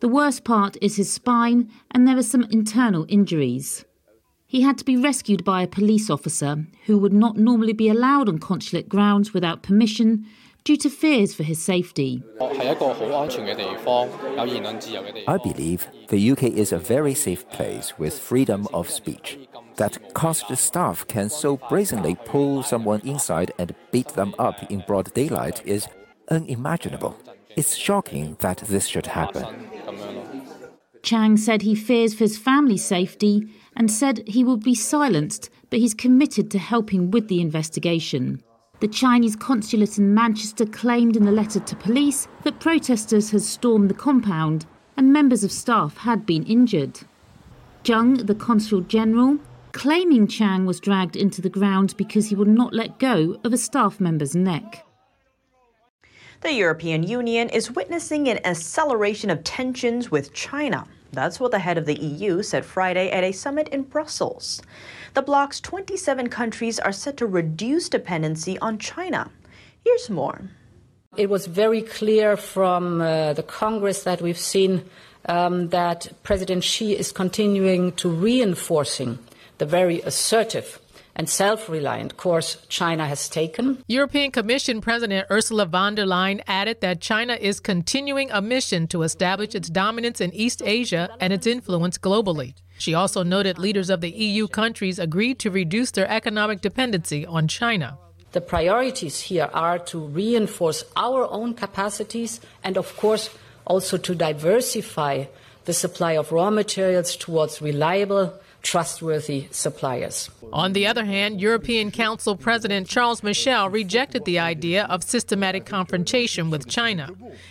The 0.00 0.08
worst 0.08 0.44
part 0.44 0.78
is 0.80 0.96
his 0.96 1.12
spine, 1.12 1.70
and 1.90 2.08
there 2.08 2.16
are 2.16 2.22
some 2.22 2.44
internal 2.44 3.04
injuries. 3.08 3.84
He 4.50 4.62
had 4.62 4.78
to 4.78 4.84
be 4.84 4.96
rescued 4.96 5.44
by 5.44 5.62
a 5.62 5.68
police 5.68 6.10
officer 6.10 6.66
who 6.86 6.98
would 6.98 7.12
not 7.12 7.36
normally 7.36 7.72
be 7.72 7.88
allowed 7.88 8.28
on 8.28 8.40
consulate 8.40 8.88
grounds 8.88 9.32
without 9.32 9.62
permission 9.62 10.26
due 10.64 10.76
to 10.78 10.90
fears 10.90 11.32
for 11.32 11.44
his 11.44 11.62
safety. 11.62 12.24
I 12.40 12.56
believe 15.40 15.86
the 16.08 16.30
UK 16.32 16.42
is 16.42 16.72
a 16.72 16.80
very 16.80 17.14
safe 17.14 17.48
place 17.50 17.96
with 17.96 18.18
freedom 18.18 18.66
of 18.74 18.90
speech. 18.90 19.38
That 19.76 20.14
consulate 20.14 20.58
staff 20.58 21.06
can 21.06 21.30
so 21.30 21.56
brazenly 21.68 22.16
pull 22.24 22.64
someone 22.64 23.02
inside 23.02 23.52
and 23.56 23.72
beat 23.92 24.08
them 24.08 24.34
up 24.36 24.68
in 24.68 24.82
broad 24.84 25.14
daylight 25.14 25.64
is 25.64 25.86
unimaginable. 26.28 27.16
It's 27.56 27.76
shocking 27.76 28.36
that 28.40 28.58
this 28.66 28.88
should 28.88 29.06
happen. 29.06 29.46
Chang 31.02 31.36
said 31.36 31.62
he 31.62 31.76
fears 31.76 32.14
for 32.14 32.24
his 32.24 32.36
family's 32.36 32.84
safety 32.84 33.48
and 33.80 33.90
said 33.90 34.22
he 34.26 34.44
will 34.44 34.58
be 34.58 34.74
silenced, 34.74 35.48
but 35.70 35.78
he's 35.78 35.94
committed 35.94 36.50
to 36.50 36.58
helping 36.58 37.10
with 37.10 37.28
the 37.28 37.40
investigation. 37.40 38.38
The 38.80 38.88
Chinese 38.88 39.34
consulate 39.34 39.96
in 39.96 40.12
Manchester 40.12 40.66
claimed 40.66 41.16
in 41.16 41.26
a 41.26 41.32
letter 41.32 41.60
to 41.60 41.76
police 41.76 42.28
that 42.42 42.60
protesters 42.60 43.30
had 43.30 43.40
stormed 43.40 43.88
the 43.88 43.94
compound 43.94 44.66
and 44.98 45.14
members 45.14 45.44
of 45.44 45.50
staff 45.50 45.96
had 45.96 46.26
been 46.26 46.44
injured. 46.44 47.00
Zheng, 47.82 48.26
the 48.26 48.34
consul 48.34 48.82
general, 48.82 49.38
claiming 49.72 50.26
Chang 50.26 50.66
was 50.66 50.78
dragged 50.78 51.16
into 51.16 51.40
the 51.40 51.48
ground 51.48 51.94
because 51.96 52.28
he 52.28 52.34
would 52.34 52.48
not 52.48 52.74
let 52.74 52.98
go 52.98 53.40
of 53.44 53.54
a 53.54 53.56
staff 53.56 53.98
member's 53.98 54.36
neck. 54.36 54.86
The 56.42 56.52
European 56.52 57.02
Union 57.02 57.48
is 57.48 57.70
witnessing 57.70 58.28
an 58.28 58.44
acceleration 58.44 59.30
of 59.30 59.42
tensions 59.42 60.10
with 60.10 60.34
China. 60.34 60.86
That's 61.12 61.40
what 61.40 61.50
the 61.50 61.58
head 61.58 61.78
of 61.78 61.86
the 61.86 62.00
EU 62.00 62.42
said 62.42 62.64
Friday 62.64 63.10
at 63.10 63.24
a 63.24 63.32
summit 63.32 63.68
in 63.68 63.82
Brussels. 63.82 64.62
The 65.14 65.22
bloc's 65.22 65.60
27 65.60 66.28
countries 66.28 66.78
are 66.78 66.92
set 66.92 67.16
to 67.16 67.26
reduce 67.26 67.88
dependency 67.88 68.58
on 68.60 68.78
China. 68.78 69.30
Here's 69.84 70.08
more. 70.08 70.42
It 71.16 71.28
was 71.28 71.46
very 71.46 71.82
clear 71.82 72.36
from 72.36 73.00
uh, 73.00 73.32
the 73.32 73.42
Congress 73.42 74.04
that 74.04 74.22
we've 74.22 74.38
seen 74.38 74.84
um, 75.26 75.68
that 75.70 76.08
President 76.22 76.62
Xi 76.62 76.96
is 76.96 77.10
continuing 77.10 77.92
to 77.92 78.08
reinforcing 78.08 79.18
the 79.58 79.66
very 79.66 80.00
assertive 80.02 80.78
and 81.14 81.28
self 81.28 81.68
reliant 81.68 82.16
course 82.16 82.56
China 82.68 83.06
has 83.06 83.28
taken. 83.28 83.82
European 83.88 84.30
Commission 84.30 84.80
President 84.80 85.26
Ursula 85.30 85.66
von 85.66 85.94
der 85.94 86.06
Leyen 86.06 86.40
added 86.46 86.80
that 86.80 87.00
China 87.00 87.34
is 87.34 87.60
continuing 87.60 88.30
a 88.30 88.40
mission 88.40 88.86
to 88.88 89.02
establish 89.02 89.54
its 89.54 89.68
dominance 89.68 90.20
in 90.20 90.32
East 90.32 90.62
Asia 90.64 91.08
and 91.20 91.32
its 91.32 91.46
influence 91.46 91.98
globally. 91.98 92.54
She 92.78 92.94
also 92.94 93.22
noted 93.22 93.58
leaders 93.58 93.90
of 93.90 94.00
the 94.00 94.10
EU 94.10 94.48
countries 94.48 94.98
agreed 94.98 95.38
to 95.40 95.50
reduce 95.50 95.90
their 95.90 96.10
economic 96.10 96.62
dependency 96.62 97.26
on 97.26 97.46
China. 97.46 97.98
The 98.32 98.40
priorities 98.40 99.20
here 99.20 99.50
are 99.52 99.78
to 99.90 99.98
reinforce 99.98 100.84
our 100.96 101.30
own 101.30 101.54
capacities 101.54 102.40
and, 102.64 102.78
of 102.78 102.96
course, 102.96 103.28
also 103.66 103.98
to 103.98 104.14
diversify 104.14 105.24
the 105.64 105.72
supply 105.72 106.12
of 106.12 106.32
raw 106.32 106.50
materials 106.50 107.16
towards 107.16 107.60
reliable, 107.60 108.32
trustworthy 108.62 109.48
suppliers. 109.50 110.30
On 110.52 110.72
the 110.72 110.86
other 110.86 111.04
hand, 111.04 111.40
European 111.40 111.90
Council 111.90 112.36
President 112.36 112.88
Charles 112.88 113.22
Michel 113.22 113.68
rejected 113.68 114.24
the 114.24 114.38
idea 114.38 114.84
of 114.84 115.04
systematic 115.04 115.64
confrontation 115.64 116.50
with 116.50 116.68
China. 116.68 117.10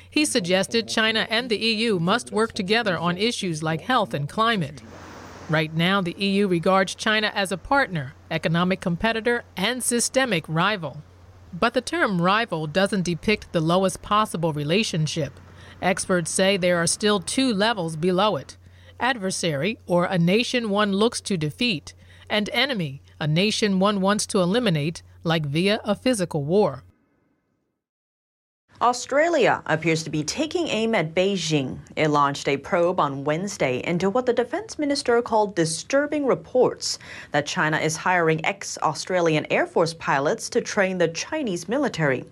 He 0.09 0.25
suggested 0.25 0.87
China 0.87 1.27
and 1.29 1.49
the 1.49 1.57
EU 1.57 1.99
must 1.99 2.31
work 2.31 2.53
together 2.53 2.97
on 2.97 3.17
issues 3.17 3.63
like 3.63 3.81
health 3.81 4.13
and 4.13 4.27
climate. 4.27 4.81
Right 5.49 5.73
now, 5.73 6.01
the 6.01 6.15
EU 6.17 6.47
regards 6.47 6.93
China 6.93 7.31
as 7.33 7.51
a 7.51 7.57
partner, 7.57 8.13
economic 8.29 8.81
competitor, 8.81 9.43
and 9.57 9.83
systemic 9.83 10.45
rival. 10.47 11.01
But 11.51 11.73
the 11.73 11.81
term 11.81 12.21
rival 12.21 12.67
doesn't 12.67 13.03
depict 13.03 13.51
the 13.51 13.61
lowest 13.61 14.03
possible 14.03 14.53
relationship. 14.53 15.39
Experts 15.81 16.29
say 16.29 16.57
there 16.57 16.77
are 16.77 16.85
still 16.85 17.19
two 17.19 17.51
levels 17.53 17.95
below 17.95 18.35
it 18.35 18.57
adversary, 18.99 19.79
or 19.85 20.05
a 20.05 20.17
nation 20.17 20.69
one 20.69 20.93
looks 20.93 21.21
to 21.21 21.37
defeat, 21.37 21.93
and 22.29 22.49
enemy, 22.51 23.01
a 23.19 23.27
nation 23.27 23.79
one 23.79 24.01
wants 24.01 24.25
to 24.27 24.39
eliminate, 24.39 25.03
like 25.23 25.45
via 25.45 25.79
a 25.83 25.95
physical 25.95 26.43
war. 26.43 26.83
Australia 28.81 29.61
appears 29.65 30.03
to 30.03 30.09
be 30.09 30.23
taking 30.23 30.69
aim 30.69 30.95
at 30.95 31.13
Beijing. 31.13 31.79
It 31.97 32.07
launched 32.07 32.47
a 32.47 32.55
probe 32.55 32.97
on 32.97 33.25
Wednesday 33.25 33.81
into 33.83 34.09
what 34.09 34.25
the 34.25 34.31
defense 34.31 34.79
minister 34.79 35.21
called 35.21 35.53
disturbing 35.53 36.25
reports 36.25 36.97
that 37.31 37.45
China 37.45 37.77
is 37.77 37.97
hiring 37.97 38.45
ex 38.45 38.77
Australian 38.81 39.45
Air 39.51 39.67
Force 39.67 39.93
pilots 39.93 40.49
to 40.51 40.61
train 40.61 40.97
the 40.97 41.09
Chinese 41.09 41.67
military. 41.67 42.23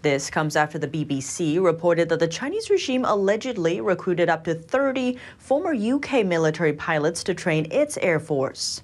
This 0.00 0.30
comes 0.30 0.54
after 0.54 0.78
the 0.78 0.86
BBC 0.86 1.60
reported 1.60 2.08
that 2.08 2.20
the 2.20 2.28
Chinese 2.28 2.70
regime 2.70 3.04
allegedly 3.04 3.80
recruited 3.80 4.28
up 4.28 4.44
to 4.44 4.54
30 4.54 5.18
former 5.38 5.74
UK 5.74 6.24
military 6.24 6.72
pilots 6.72 7.24
to 7.24 7.34
train 7.34 7.66
its 7.72 7.96
air 7.96 8.20
force. 8.20 8.80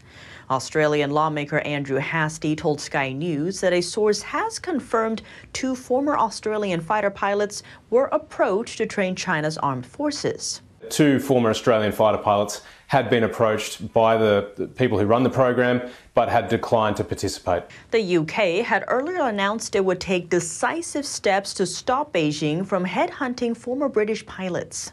Australian 0.51 1.11
lawmaker 1.11 1.61
Andrew 1.61 1.99
Hastie 1.99 2.57
told 2.57 2.81
Sky 2.81 3.13
News 3.13 3.61
that 3.61 3.73
a 3.73 3.81
source 3.81 4.23
has 4.23 4.59
confirmed 4.59 5.23
two 5.53 5.77
former 5.77 6.19
Australian 6.19 6.81
fighter 6.81 7.11
pilots 7.11 7.63
were 7.91 8.07
approached 8.07 8.79
to 8.79 8.87
train 8.87 9.15
China's 9.15 9.57
armed 9.59 9.87
forces. 9.87 10.63
Two 10.91 11.19
former 11.19 11.51
Australian 11.51 11.93
fighter 11.93 12.19
pilots 12.19 12.63
had 12.87 13.11
been 13.11 13.25
approached 13.25 13.93
by 13.93 14.17
the 14.17 14.71
people 14.77 14.99
who 14.99 15.07
run 15.07 15.23
the 15.23 15.31
program 15.31 15.91
but 16.15 16.29
had 16.29 16.49
declined 16.49 16.97
to 16.97 17.05
participate. 17.05 17.63
The 17.91 18.19
UK 18.19 18.65
had 18.65 18.85
earlier 18.89 19.23
announced 19.23 19.75
it 19.75 19.85
would 19.85 20.01
take 20.01 20.31
decisive 20.31 21.05
steps 21.05 21.55
to 21.55 21.67
stop 21.67 22.13
Beijing 22.13 22.67
from 22.67 22.85
headhunting 22.85 23.57
former 23.57 23.89
British 23.89 24.25
pilots. 24.27 24.93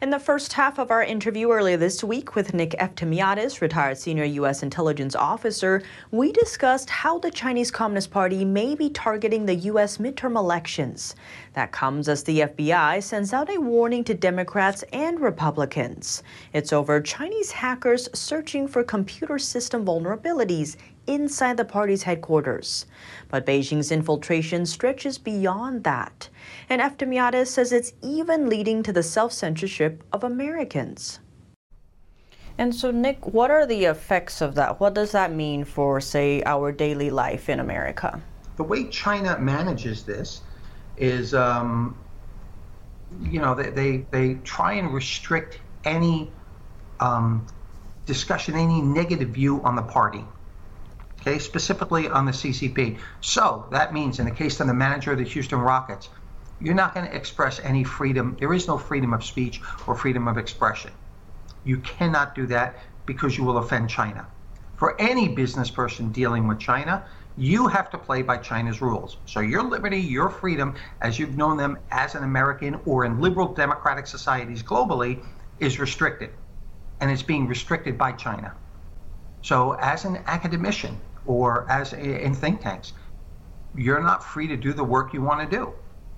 In 0.00 0.10
the 0.10 0.20
first 0.20 0.52
half 0.52 0.78
of 0.78 0.92
our 0.92 1.02
interview 1.02 1.50
earlier 1.50 1.76
this 1.76 2.04
week 2.04 2.36
with 2.36 2.54
Nick 2.54 2.70
Eftimiades, 2.78 3.60
retired 3.60 3.98
senior 3.98 4.22
U.S. 4.22 4.62
intelligence 4.62 5.16
officer, 5.16 5.82
we 6.12 6.30
discussed 6.30 6.88
how 6.88 7.18
the 7.18 7.32
Chinese 7.32 7.72
Communist 7.72 8.12
Party 8.12 8.44
may 8.44 8.76
be 8.76 8.90
targeting 8.90 9.44
the 9.44 9.56
U.S. 9.56 9.98
midterm 9.98 10.36
elections. 10.36 11.16
That 11.54 11.72
comes 11.72 12.08
as 12.08 12.22
the 12.22 12.42
FBI 12.42 13.02
sends 13.02 13.32
out 13.32 13.50
a 13.50 13.60
warning 13.60 14.04
to 14.04 14.14
Democrats 14.14 14.84
and 14.92 15.18
Republicans. 15.18 16.22
It's 16.52 16.72
over 16.72 17.00
Chinese 17.00 17.50
hackers 17.50 18.08
searching 18.14 18.68
for 18.68 18.84
computer 18.84 19.36
system 19.36 19.84
vulnerabilities 19.84 20.76
inside 21.08 21.56
the 21.56 21.64
party's 21.64 22.04
headquarters. 22.04 22.86
But 23.28 23.46
Beijing's 23.46 23.90
infiltration 23.90 24.66
stretches 24.66 25.18
beyond 25.18 25.82
that. 25.84 26.28
And 26.68 26.80
Eftimiades 26.80 27.48
says 27.48 27.72
it's 27.72 27.94
even 28.02 28.48
leading 28.48 28.82
to 28.84 28.92
the 28.92 29.02
self 29.02 29.32
censorship 29.32 30.04
of 30.12 30.22
Americans. 30.22 31.18
And 32.58 32.74
so, 32.74 32.90
Nick, 32.90 33.26
what 33.26 33.50
are 33.50 33.66
the 33.66 33.84
effects 33.84 34.40
of 34.40 34.56
that? 34.56 34.80
What 34.80 34.94
does 34.94 35.12
that 35.12 35.32
mean 35.32 35.64
for, 35.64 36.00
say, 36.00 36.42
our 36.44 36.72
daily 36.72 37.08
life 37.08 37.48
in 37.48 37.60
America? 37.60 38.20
The 38.56 38.64
way 38.64 38.88
China 38.88 39.38
manages 39.38 40.02
this 40.02 40.42
is, 40.96 41.34
um, 41.34 41.96
you 43.22 43.40
know, 43.40 43.54
they, 43.54 43.70
they, 43.70 43.96
they, 44.10 44.34
try 44.42 44.72
and 44.72 44.92
restrict 44.92 45.60
any 45.84 46.32
um, 46.98 47.46
discussion, 48.06 48.56
any 48.56 48.82
negative 48.82 49.28
view 49.28 49.62
on 49.62 49.76
the 49.76 49.82
party 49.82 50.24
okay, 51.28 51.38
specifically 51.38 52.08
on 52.08 52.24
the 52.24 52.32
CCP. 52.32 52.98
So 53.20 53.66
that 53.70 53.92
means 53.92 54.18
in 54.18 54.24
the 54.24 54.30
case 54.30 54.60
of 54.60 54.66
the 54.66 54.74
manager 54.74 55.12
of 55.12 55.18
the 55.18 55.24
Houston 55.24 55.58
Rockets, 55.58 56.08
you're 56.60 56.74
not 56.74 56.94
going 56.94 57.06
to 57.06 57.14
express 57.14 57.60
any 57.60 57.84
freedom. 57.84 58.36
There 58.40 58.54
is 58.54 58.66
no 58.66 58.78
freedom 58.78 59.12
of 59.12 59.24
speech 59.24 59.60
or 59.86 59.94
freedom 59.94 60.26
of 60.26 60.38
expression. 60.38 60.90
You 61.64 61.78
cannot 61.78 62.34
do 62.34 62.46
that 62.46 62.76
because 63.06 63.36
you 63.36 63.44
will 63.44 63.58
offend 63.58 63.90
China. 63.90 64.26
For 64.76 65.00
any 65.00 65.28
business 65.28 65.70
person 65.70 66.10
dealing 66.12 66.48
with 66.48 66.58
China, 66.58 67.04
you 67.36 67.68
have 67.68 67.90
to 67.90 67.98
play 67.98 68.22
by 68.22 68.38
China's 68.38 68.80
rules. 68.80 69.18
So 69.26 69.40
your 69.40 69.62
liberty, 69.62 69.98
your 69.98 70.30
freedom, 70.30 70.74
as 71.02 71.18
you've 71.18 71.36
known 71.36 71.56
them 71.56 71.78
as 71.90 72.14
an 72.14 72.24
American 72.24 72.80
or 72.86 73.04
in 73.04 73.20
liberal 73.20 73.54
democratic 73.54 74.06
societies 74.06 74.62
globally, 74.62 75.22
is 75.60 75.78
restricted. 75.78 76.30
And 77.00 77.10
it's 77.10 77.22
being 77.22 77.46
restricted 77.46 77.96
by 77.98 78.12
China. 78.12 78.54
So 79.42 79.72
as 79.74 80.04
an 80.04 80.18
academician, 80.26 81.00
or 81.28 81.70
as 81.70 81.92
in 81.92 82.34
think 82.34 82.60
tanks. 82.62 82.94
You're 83.76 84.02
not 84.02 84.24
free 84.24 84.48
to 84.48 84.56
do 84.56 84.72
the 84.72 84.82
work 84.82 85.12
you 85.12 85.22
want 85.22 85.48
to 85.48 85.56
do. 85.56 85.72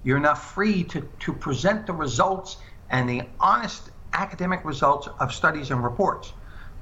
You're 0.05 0.20
not 0.20 0.38
free 0.38 0.85
to, 0.85 1.03
to 1.03 1.33
present 1.35 1.87
the 1.87 1.92
results 1.92 2.57
and 2.88 3.09
the 3.09 3.23
honest 3.40 3.90
academic 4.14 4.64
results 4.64 5.09
of 5.18 5.35
studies 5.35 5.70
and 5.70 5.85
reports. 5.85 6.33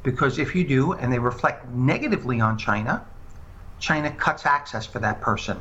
Because 0.05 0.39
if 0.39 0.55
you 0.55 0.65
do 0.65 0.93
and 0.93 1.13
they 1.13 1.19
reflect 1.19 1.69
negatively 1.71 2.41
on 2.41 2.59
China, 2.59 3.05
China 3.81 4.11
cuts 4.13 4.47
access 4.47 4.87
for 4.87 5.01
that 5.01 5.21
person. 5.21 5.61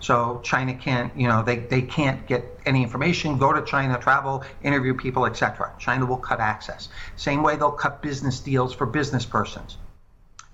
So 0.00 0.40
China 0.44 0.74
can't, 0.74 1.16
you 1.16 1.28
know, 1.28 1.42
they, 1.42 1.60
they 1.60 1.82
can't 1.82 2.26
get 2.26 2.44
any 2.66 2.82
information, 2.82 3.38
go 3.38 3.52
to 3.52 3.62
China, 3.62 3.98
travel, 3.98 4.44
interview 4.62 4.94
people, 4.94 5.26
etc. 5.26 5.72
China 5.78 6.04
will 6.06 6.16
cut 6.16 6.40
access. 6.40 6.88
Same 7.16 7.42
way 7.42 7.56
they'll 7.56 7.70
cut 7.70 8.02
business 8.02 8.40
deals 8.40 8.74
for 8.74 8.84
business 8.84 9.24
persons. 9.24 9.78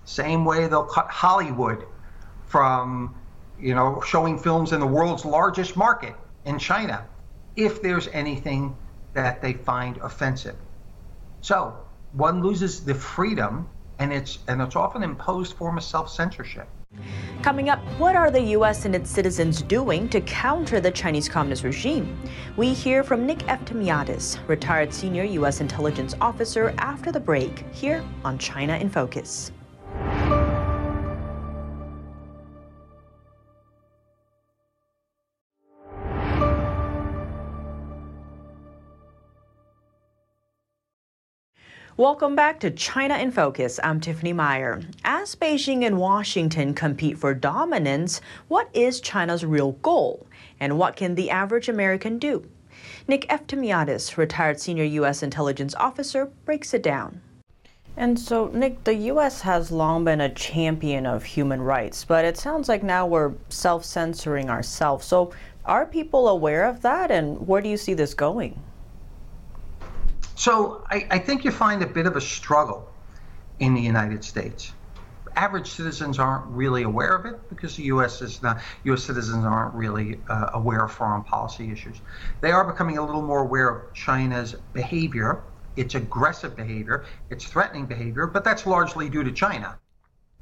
Same 0.09 0.43
way 0.43 0.67
they'll 0.67 0.85
cut 0.85 1.07
Hollywood 1.07 1.85
from, 2.47 3.13
you 3.59 3.75
know, 3.75 4.01
showing 4.03 4.39
films 4.39 4.71
in 4.71 4.79
the 4.79 4.87
world's 4.87 5.23
largest 5.23 5.77
market 5.77 6.15
in 6.45 6.57
China 6.57 7.05
if 7.55 7.79
there's 7.83 8.07
anything 8.07 8.75
that 9.13 9.39
they 9.39 9.53
find 9.53 9.97
offensive. 9.97 10.55
So 11.41 11.77
one 12.13 12.41
loses 12.41 12.83
the 12.83 12.95
freedom 12.95 13.69
and 13.99 14.11
it's 14.11 14.39
and 14.47 14.63
it's 14.63 14.75
often 14.75 15.03
imposed 15.03 15.53
form 15.53 15.77
of 15.77 15.83
self-censorship. 15.83 16.67
Coming 17.43 17.69
up, 17.69 17.79
what 17.99 18.15
are 18.15 18.31
the 18.31 18.41
U.S. 18.57 18.85
and 18.85 18.95
its 18.95 19.11
citizens 19.11 19.61
doing 19.61 20.09
to 20.09 20.21
counter 20.21 20.79
the 20.81 20.89
Chinese 20.89 21.29
Communist 21.29 21.63
regime? 21.63 22.19
We 22.57 22.73
hear 22.73 23.03
from 23.03 23.27
Nick 23.27 23.39
Eftimiades, 23.39 24.39
retired 24.47 24.91
senior 24.91 25.23
U.S. 25.23 25.61
intelligence 25.61 26.15
officer, 26.19 26.73
after 26.79 27.11
the 27.11 27.19
break 27.19 27.63
here 27.71 28.03
on 28.25 28.39
China 28.39 28.75
in 28.75 28.89
Focus. 28.89 29.51
Welcome 41.99 42.33
back 42.33 42.61
to 42.61 42.71
China 42.71 43.17
in 43.17 43.29
Focus. 43.29 43.77
I'm 43.83 43.99
Tiffany 43.99 44.31
Meyer. 44.31 44.79
As 45.03 45.35
Beijing 45.35 45.83
and 45.85 45.97
Washington 45.97 46.73
compete 46.73 47.17
for 47.17 47.33
dominance, 47.33 48.21
what 48.47 48.69
is 48.73 49.01
China's 49.01 49.43
real 49.43 49.73
goal? 49.73 50.25
And 50.61 50.77
what 50.77 50.95
can 50.95 51.15
the 51.15 51.29
average 51.29 51.67
American 51.67 52.17
do? 52.17 52.49
Nick 53.09 53.27
Eftimiades, 53.27 54.15
retired 54.15 54.61
senior 54.61 54.85
U.S. 54.85 55.23
intelligence 55.23 55.75
officer, 55.75 56.27
breaks 56.45 56.73
it 56.73 56.83
down. 56.83 57.19
And 57.97 58.17
so, 58.17 58.47
Nick, 58.53 58.85
the 58.85 58.95
U.S. 59.11 59.41
has 59.41 59.69
long 59.69 60.05
been 60.05 60.21
a 60.21 60.33
champion 60.33 61.05
of 61.05 61.25
human 61.25 61.61
rights, 61.61 62.05
but 62.05 62.23
it 62.23 62.37
sounds 62.37 62.69
like 62.69 62.81
now 62.81 63.05
we're 63.05 63.33
self 63.49 63.83
censoring 63.83 64.49
ourselves. 64.49 65.05
So, 65.05 65.33
are 65.65 65.85
people 65.85 66.29
aware 66.29 66.63
of 66.63 66.81
that, 66.81 67.11
and 67.11 67.45
where 67.45 67.61
do 67.61 67.67
you 67.67 67.75
see 67.75 67.93
this 67.93 68.13
going? 68.13 68.57
So 70.39 70.85
I, 70.89 71.05
I, 71.11 71.19
think 71.19 71.43
you 71.43 71.51
find 71.51 71.83
a 71.83 71.85
bit 71.85 72.05
of 72.05 72.15
a 72.15 72.21
struggle 72.21 72.89
in 73.59 73.73
the 73.73 73.81
United 73.81 74.23
States. 74.23 74.71
Average 75.35 75.69
citizens 75.69 76.17
aren't 76.17 76.45
really 76.45 76.83
aware 76.83 77.13
of 77.13 77.25
it 77.25 77.49
because 77.49 77.75
the 77.75 77.83
U.S. 77.83 78.21
is 78.21 78.41
not. 78.41 78.61
U.S. 78.85 79.03
citizens 79.03 79.43
aren't 79.43 79.73
really 79.73 80.17
uh, 80.29 80.51
aware 80.53 80.85
of 80.85 80.93
foreign 80.93 81.23
policy 81.23 81.73
issues. 81.73 81.99
They 82.39 82.51
are 82.51 82.63
becoming 82.63 82.97
a 82.97 83.05
little 83.05 83.21
more 83.21 83.41
aware 83.41 83.67
of 83.67 83.93
China's 83.93 84.55
behavior, 84.71 85.43
its 85.75 85.95
aggressive 85.95 86.55
behavior, 86.55 87.03
its 87.29 87.43
threatening 87.43 87.85
behavior, 87.85 88.25
but 88.25 88.45
that's 88.45 88.65
largely 88.65 89.09
due 89.09 89.25
to 89.25 89.33
China 89.33 89.77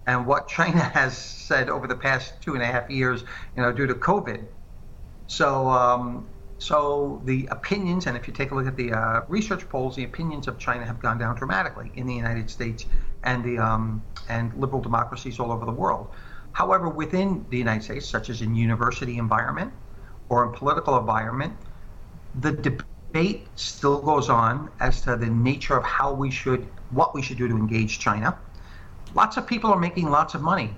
and 0.05 0.27
what 0.27 0.47
China 0.47 0.79
has 0.93 1.17
said 1.17 1.69
over 1.69 1.87
the 1.87 1.95
past 1.95 2.39
two 2.39 2.53
and 2.53 2.61
a 2.61 2.67
half 2.67 2.87
years, 2.91 3.23
you 3.55 3.63
know, 3.63 3.71
due 3.71 3.87
to 3.87 3.95
COVID. 3.95 4.45
So 5.25 5.67
um, 5.69 6.27
so 6.59 7.21
the 7.25 7.47
opinions, 7.51 8.07
and 8.07 8.17
if 8.17 8.27
you 8.27 8.33
take 8.33 8.51
a 8.51 8.55
look 8.55 8.65
at 8.65 8.75
the 8.75 8.91
uh, 8.91 9.21
research 9.27 9.67
polls, 9.69 9.95
the 9.95 10.03
opinions 10.03 10.47
of 10.47 10.57
China 10.57 10.85
have 10.85 10.99
gone 10.99 11.17
down 11.17 11.35
dramatically 11.35 11.91
in 11.95 12.07
the 12.07 12.15
United 12.15 12.49
States 12.49 12.85
and 13.23 13.43
the 13.43 13.57
um, 13.59 14.03
and 14.29 14.53
liberal 14.59 14.81
democracies 14.81 15.39
all 15.39 15.51
over 15.51 15.65
the 15.65 15.71
world. 15.71 16.09
However, 16.53 16.89
within 16.89 17.45
the 17.49 17.57
United 17.57 17.83
States, 17.83 18.07
such 18.07 18.29
as 18.29 18.41
in 18.41 18.55
university 18.55 19.17
environment 19.17 19.71
or 20.29 20.45
in 20.45 20.51
political 20.53 20.97
environment, 20.97 21.53
the 22.41 22.51
debate 22.51 23.47
still 23.55 24.01
goes 24.01 24.29
on 24.29 24.71
as 24.79 25.01
to 25.01 25.15
the 25.15 25.27
nature 25.27 25.77
of 25.77 25.83
how 25.83 26.11
we 26.11 26.31
should, 26.31 26.67
what 26.89 27.13
we 27.13 27.21
should 27.21 27.37
do 27.37 27.47
to 27.47 27.55
engage 27.55 27.99
China. 27.99 28.37
Lots 29.13 29.37
of 29.37 29.45
people 29.45 29.71
are 29.71 29.79
making 29.79 30.09
lots 30.09 30.33
of 30.33 30.41
money, 30.41 30.73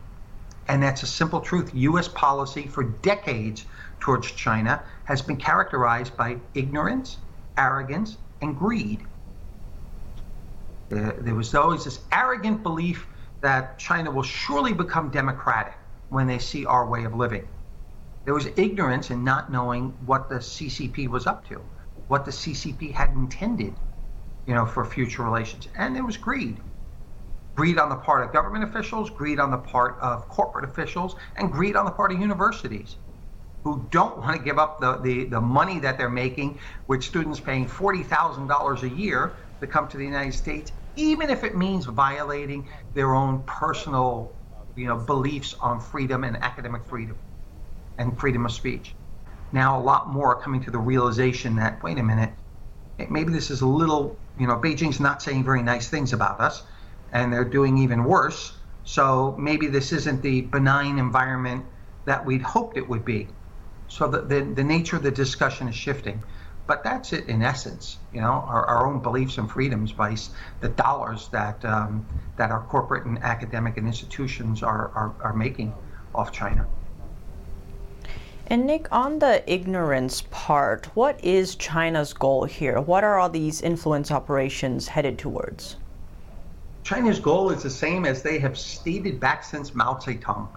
and 0.68 0.84
that's 0.84 1.04
a 1.04 1.08
simple 1.08 1.39
truth. 1.39 1.72
U.S. 1.74 2.10
policy 2.10 2.68
for 2.68 2.84
decades 2.84 3.65
towards 4.00 4.32
China 4.32 4.84
has 5.06 5.22
been 5.22 5.38
characterized 5.38 6.16
by 6.16 6.38
ignorance, 6.54 7.18
arrogance, 7.58 8.18
and 8.42 8.58
greed. 8.58 9.02
There 10.90 11.36
was 11.36 11.54
always 11.54 11.86
this 11.86 12.00
arrogant 12.12 12.64
belief 12.64 13.06
that 13.42 13.78
China 13.78 14.12
will 14.12 14.24
surely 14.24 14.74
become 14.74 15.10
democratic 15.10 15.74
when 16.10 16.28
they 16.28 16.40
see 16.40 16.66
our 16.66 16.88
way 16.88 17.04
of 17.04 17.14
living. 17.14 17.48
There 18.26 18.34
was 18.34 18.48
ignorance 18.58 19.12
in 19.12 19.24
not 19.24 19.52
knowing 19.52 19.90
what 20.06 20.30
the 20.30 20.36
CCP 20.36 21.08
was 21.08 21.28
up 21.28 21.48
to, 21.50 21.62
what 22.08 22.26
the 22.26 22.32
CCP 22.32 22.92
had 22.94 23.12
intended, 23.12 23.76
you 24.46 24.54
know, 24.54 24.66
for 24.66 24.84
future 24.84 25.24
relations. 25.24 25.68
And 25.78 25.96
there 25.96 26.06
was 26.06 26.18
greed. 26.18 26.60
Greed 27.56 27.78
on 27.78 27.90
the 27.90 27.96
part 27.96 28.24
of 28.24 28.34
government 28.34 28.64
officials, 28.64 29.10
greed 29.10 29.40
on 29.40 29.52
the 29.52 29.58
part 29.58 29.98
of 30.02 30.28
corporate 30.28 30.66
officials, 30.66 31.16
and 31.36 31.52
greed 31.52 31.76
on 31.76 31.86
the 31.86 31.92
part 31.92 32.12
of 32.12 32.20
universities 32.20 32.98
who 33.63 33.88
don't 33.91 34.17
want 34.19 34.38
to 34.38 34.43
give 34.43 34.60
up 34.60 34.80
the, 34.80 35.00
the, 35.02 35.26
the 35.30 35.41
money 35.41 35.80
that 35.80 35.98
they're 35.98 36.10
making 36.10 36.60
with 36.88 37.04
students 37.04 37.39
paying 37.39 37.67
$40,000 37.67 38.84
a 38.84 38.89
year 38.89 39.38
to 39.62 39.67
come 39.67 39.88
to 39.89 39.98
the 39.98 40.06
United 40.06 40.34
States, 40.34 40.72
even 40.95 41.30
if 41.30 41.43
it 41.43 41.56
means 41.58 41.86
violating 41.86 42.69
their 42.95 43.15
own 43.15 43.43
personal 43.48 44.38
you 44.76 44.88
know, 44.88 44.98
beliefs 44.98 45.56
on 45.62 45.80
freedom 45.82 46.24
and 46.24 46.38
academic 46.38 46.88
freedom 46.88 47.19
and 47.98 48.19
freedom 48.19 48.45
of 48.45 48.52
speech. 48.54 48.95
Now, 49.52 49.80
a 49.80 49.84
lot 49.84 50.10
more 50.10 50.36
are 50.38 50.41
coming 50.41 50.63
to 50.63 50.72
the 50.72 50.80
realization 50.80 51.56
that, 51.58 51.84
wait 51.84 52.00
a 52.00 52.04
minute, 52.04 52.34
maybe 53.10 53.34
this 53.34 53.52
is 53.52 53.62
a 53.62 53.67
little, 53.67 54.22
you 54.38 54.48
know, 54.48 54.58
Beijing's 54.58 55.00
not 55.00 55.22
saying 55.22 55.43
very 55.45 55.63
nice 55.63 55.89
things 55.89 56.13
about 56.13 56.39
us, 56.41 56.63
and 57.12 57.34
they're 57.34 57.45
doing 57.50 57.78
even 57.80 58.04
worse. 58.06 58.58
So 58.84 59.36
maybe 59.39 59.67
this 59.67 59.93
isn't 59.93 60.24
the 60.24 60.41
benign 60.43 61.00
environment 61.00 61.67
that 62.06 62.26
we'd 62.26 62.41
hoped 62.43 62.78
it 62.78 62.89
would 62.89 63.06
be. 63.06 63.30
So 63.89 64.08
the, 64.08 64.21
the, 64.21 64.41
the 64.41 64.63
nature 64.63 64.95
of 64.95 65.04
the 65.04 65.12
discussion 65.12 65.67
is 65.67 65.75
shifting. 65.75 66.23
But 66.67 66.84
that's 66.84 67.13
it 67.13 67.28
in 67.28 67.41
essence, 67.41 67.97
you 68.13 68.21
know, 68.21 68.45
our, 68.47 68.63
our 68.67 68.86
own 68.86 68.99
beliefs 68.99 69.39
and 69.39 69.49
freedoms 69.49 69.91
by 69.91 70.15
the 70.62 70.69
dollars 70.69 71.28
that 71.30 71.65
um, 71.65 72.06
that 72.38 72.52
our 72.52 72.62
corporate 72.62 73.06
and 73.06 73.17
academic 73.23 73.78
and 73.78 73.88
institutions 73.88 74.62
are, 74.62 74.91
are, 74.93 75.15
are 75.23 75.34
making 75.34 75.73
off 76.13 76.32
China. 76.32 76.67
And 78.45 78.67
Nick, 78.67 78.88
on 78.91 79.17
the 79.17 79.43
ignorance 79.52 80.21
part, 80.30 80.86
what 80.95 81.23
is 81.23 81.56
China's 81.56 82.13
goal 82.13 82.45
here? 82.45 82.80
What 82.80 83.04
are 83.04 83.17
all 83.17 83.30
these 83.30 83.62
influence 83.62 84.12
operations 84.12 84.88
headed 84.88 85.17
towards? 85.17 85.75
China's 86.84 87.19
goal 87.19 87.49
is 87.49 87.63
the 87.63 87.69
same 87.69 88.06
as 88.06 88.21
they 88.21 88.38
have 88.38 88.56
stated 88.56 89.19
back 89.19 89.43
since 89.43 89.73
Mao 89.73 89.95
Zedong. 89.95 90.47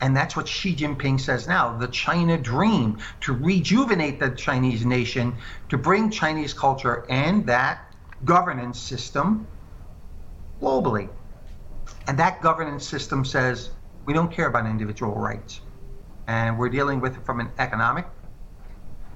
And 0.00 0.16
that's 0.16 0.34
what 0.34 0.48
Xi 0.48 0.74
Jinping 0.74 1.20
says 1.20 1.46
now 1.46 1.76
the 1.76 1.88
China 1.88 2.38
dream 2.38 2.98
to 3.20 3.32
rejuvenate 3.34 4.18
the 4.18 4.30
Chinese 4.30 4.84
nation, 4.84 5.36
to 5.68 5.76
bring 5.76 6.10
Chinese 6.10 6.54
culture 6.54 7.04
and 7.08 7.46
that 7.46 7.94
governance 8.24 8.78
system 8.78 9.46
globally. 10.60 11.08
And 12.06 12.18
that 12.18 12.40
governance 12.40 12.86
system 12.86 13.24
says 13.24 13.70
we 14.06 14.12
don't 14.12 14.32
care 14.32 14.46
about 14.46 14.66
individual 14.66 15.14
rights. 15.14 15.60
And 16.26 16.58
we're 16.58 16.68
dealing 16.68 17.00
with 17.00 17.16
it 17.16 17.24
from 17.24 17.40
an 17.40 17.50
economic 17.58 18.06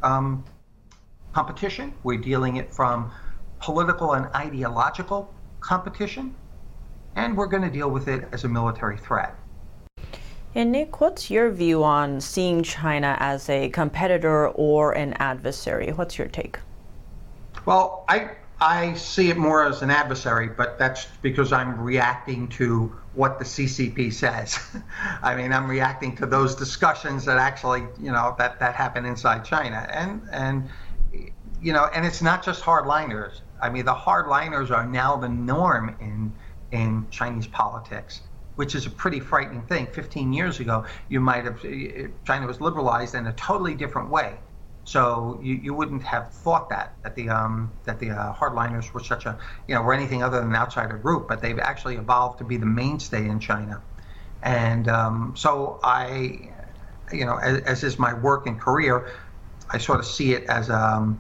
um, 0.03 0.45
competition, 1.33 1.95
we're 2.03 2.19
dealing 2.19 2.57
it 2.57 2.73
from 2.73 3.11
political 3.59 4.13
and 4.13 4.27
ideological 4.35 5.33
competition, 5.61 6.35
and 7.17 7.37
we're 7.37 7.47
going 7.47 7.63
to 7.63 7.71
deal 7.71 7.91
with 7.91 8.09
it 8.09 8.29
as 8.33 8.45
a 8.45 8.49
military 8.49 8.99
threat. 8.99 9.35
And 10.57 10.71
Nick, 10.71 11.01
what's 11.01 11.31
your 11.31 11.51
view 11.51 11.83
on 11.83 12.21
seeing 12.21 12.63
China 12.63 13.17
as 13.19 13.49
a 13.49 13.71
competitor 13.71 14.49
or 14.51 14.93
an 14.93 15.15
adversary? 15.15 15.91
What's 15.91 16.17
your 16.17 16.29
take? 16.29 16.61
Well, 17.67 18.05
I 18.09 18.31
I 18.61 18.95
see 18.95 19.31
it 19.31 19.37
more 19.37 19.65
as 19.65 19.83
an 19.83 19.91
adversary, 19.91 20.49
but 20.49 20.79
that's 20.79 21.07
because 21.23 21.53
I'm 21.53 21.81
reacting 21.81 22.47
to 22.51 22.95
what 23.15 23.41
the 23.41 23.45
CCP 23.45 24.13
says. 24.13 24.61
I 25.23 25.35
mean, 25.35 25.53
I'm 25.53 25.69
reacting 25.69 26.15
to 26.17 26.27
those 26.27 26.55
discussions 26.55 27.25
that 27.25 27.39
actually, 27.39 27.83
you 27.99 28.13
know, 28.13 28.37
that 28.39 28.61
that 28.61 28.77
happen 28.77 29.05
inside 29.07 29.45
China, 29.45 29.89
and 29.93 30.23
and 30.31 30.69
you 31.61 31.73
know, 31.73 31.89
and 31.93 32.07
it's 32.07 32.23
not 32.23 32.45
just 32.45 32.63
hardliners. 32.63 33.41
I 33.61 33.71
mean, 33.71 33.87
the 33.87 33.95
hardliners 33.95 34.71
are 34.71 34.87
now 34.87 35.17
the 35.17 35.29
norm 35.29 35.97
in 36.01 36.33
in 36.71 37.09
Chinese 37.11 37.49
politics 37.49 38.21
which 38.57 38.75
is 38.75 38.87
a 38.87 38.91
pretty 38.91 39.21
frightening 39.21 39.63
thing. 39.63 39.87
15 39.87 40.33
years 40.33 40.61
ago, 40.61 40.85
you 41.09 41.21
might 41.21 41.45
have 41.45 41.63
China 42.25 42.47
was 42.47 42.61
liberalized 42.61 43.15
in 43.15 43.27
a 43.27 43.33
totally 43.33 43.75
different 43.75 44.11
way. 44.11 44.35
So 44.85 45.41
you, 45.43 45.55
you 45.55 45.75
wouldn't 45.75 46.03
have 46.03 46.31
thought 46.31 46.69
that 46.69 46.95
that 47.03 47.15
the 47.15 47.31
um, 47.31 47.73
that 47.85 47.99
the 47.99 48.11
uh, 48.11 48.35
hardliners 48.35 48.93
were 48.93 49.03
such 49.03 49.25
a 49.25 49.39
you 49.67 49.75
know 49.75 49.83
were 49.83 49.95
anything 49.95 50.23
other 50.23 50.41
than 50.41 50.51
an 50.51 50.57
outsider 50.57 50.99
group, 50.99 51.27
but 51.27 51.41
they've 51.41 51.59
actually 51.59 51.97
evolved 51.97 52.39
to 52.39 52.45
be 52.45 52.59
the 52.59 52.67
mainstay 52.67 53.27
in 53.27 53.41
China. 53.41 53.83
And 54.43 54.89
um, 54.89 55.33
so 55.37 55.81
I, 55.83 56.51
you 57.11 57.25
know, 57.25 57.39
as, 57.39 57.61
as, 57.63 57.83
is 57.83 57.99
my 57.99 58.13
work 58.13 58.47
and 58.47 58.61
career, 58.61 59.11
I 59.71 59.79
sort 59.79 60.01
of 60.01 60.05
see 60.05 60.35
it 60.35 60.45
as 60.45 60.69
um, 60.69 61.19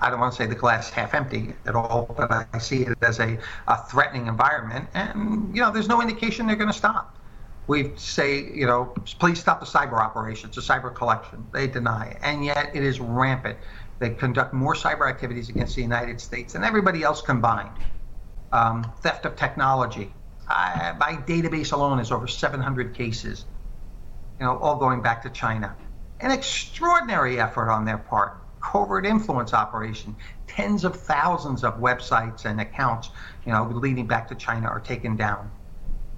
I 0.00 0.10
don't 0.10 0.20
want 0.20 0.32
to 0.34 0.36
say 0.36 0.46
the 0.46 0.54
glass 0.54 0.90
half 0.90 1.14
empty 1.14 1.54
at 1.66 1.74
all, 1.74 2.14
but 2.16 2.30
I 2.30 2.58
see 2.58 2.82
it 2.82 2.96
as 3.02 3.18
a, 3.20 3.38
a 3.66 3.76
threatening 3.84 4.26
environment. 4.26 4.88
And, 4.94 5.54
you 5.54 5.62
know, 5.62 5.72
there's 5.72 5.88
no 5.88 6.00
indication 6.00 6.46
they're 6.46 6.56
going 6.56 6.70
to 6.70 6.76
stop. 6.76 7.16
We 7.66 7.92
say, 7.96 8.50
you 8.52 8.66
know, 8.66 8.94
please 9.18 9.38
stop 9.40 9.60
the 9.60 9.66
cyber 9.66 10.00
operations, 10.00 10.54
the 10.54 10.62
cyber 10.62 10.94
collection. 10.94 11.46
They 11.52 11.66
deny. 11.66 12.16
And 12.22 12.44
yet 12.44 12.70
it 12.74 12.82
is 12.82 13.00
rampant. 13.00 13.58
They 13.98 14.10
conduct 14.10 14.54
more 14.54 14.74
cyber 14.74 15.08
activities 15.08 15.48
against 15.48 15.74
the 15.74 15.82
United 15.82 16.20
States 16.20 16.52
than 16.52 16.64
everybody 16.64 17.02
else 17.02 17.20
combined. 17.20 17.76
Um, 18.52 18.90
theft 19.02 19.26
of 19.26 19.36
technology. 19.36 20.14
I, 20.48 20.94
my 20.98 21.14
database 21.26 21.72
alone 21.72 21.98
is 21.98 22.10
over 22.10 22.26
700 22.26 22.94
cases, 22.94 23.44
you 24.40 24.46
know, 24.46 24.56
all 24.58 24.76
going 24.76 25.02
back 25.02 25.22
to 25.24 25.30
China. 25.30 25.76
An 26.20 26.30
extraordinary 26.30 27.38
effort 27.38 27.70
on 27.70 27.84
their 27.84 27.98
part 27.98 28.38
covert 28.60 29.06
influence 29.06 29.54
operation. 29.54 30.16
Tens 30.46 30.84
of 30.84 30.96
thousands 30.96 31.64
of 31.64 31.78
websites 31.78 32.44
and 32.44 32.60
accounts, 32.60 33.10
you 33.44 33.52
know, 33.52 33.64
leading 33.64 34.06
back 34.06 34.28
to 34.28 34.34
China 34.34 34.68
are 34.68 34.80
taken 34.80 35.16
down. 35.16 35.50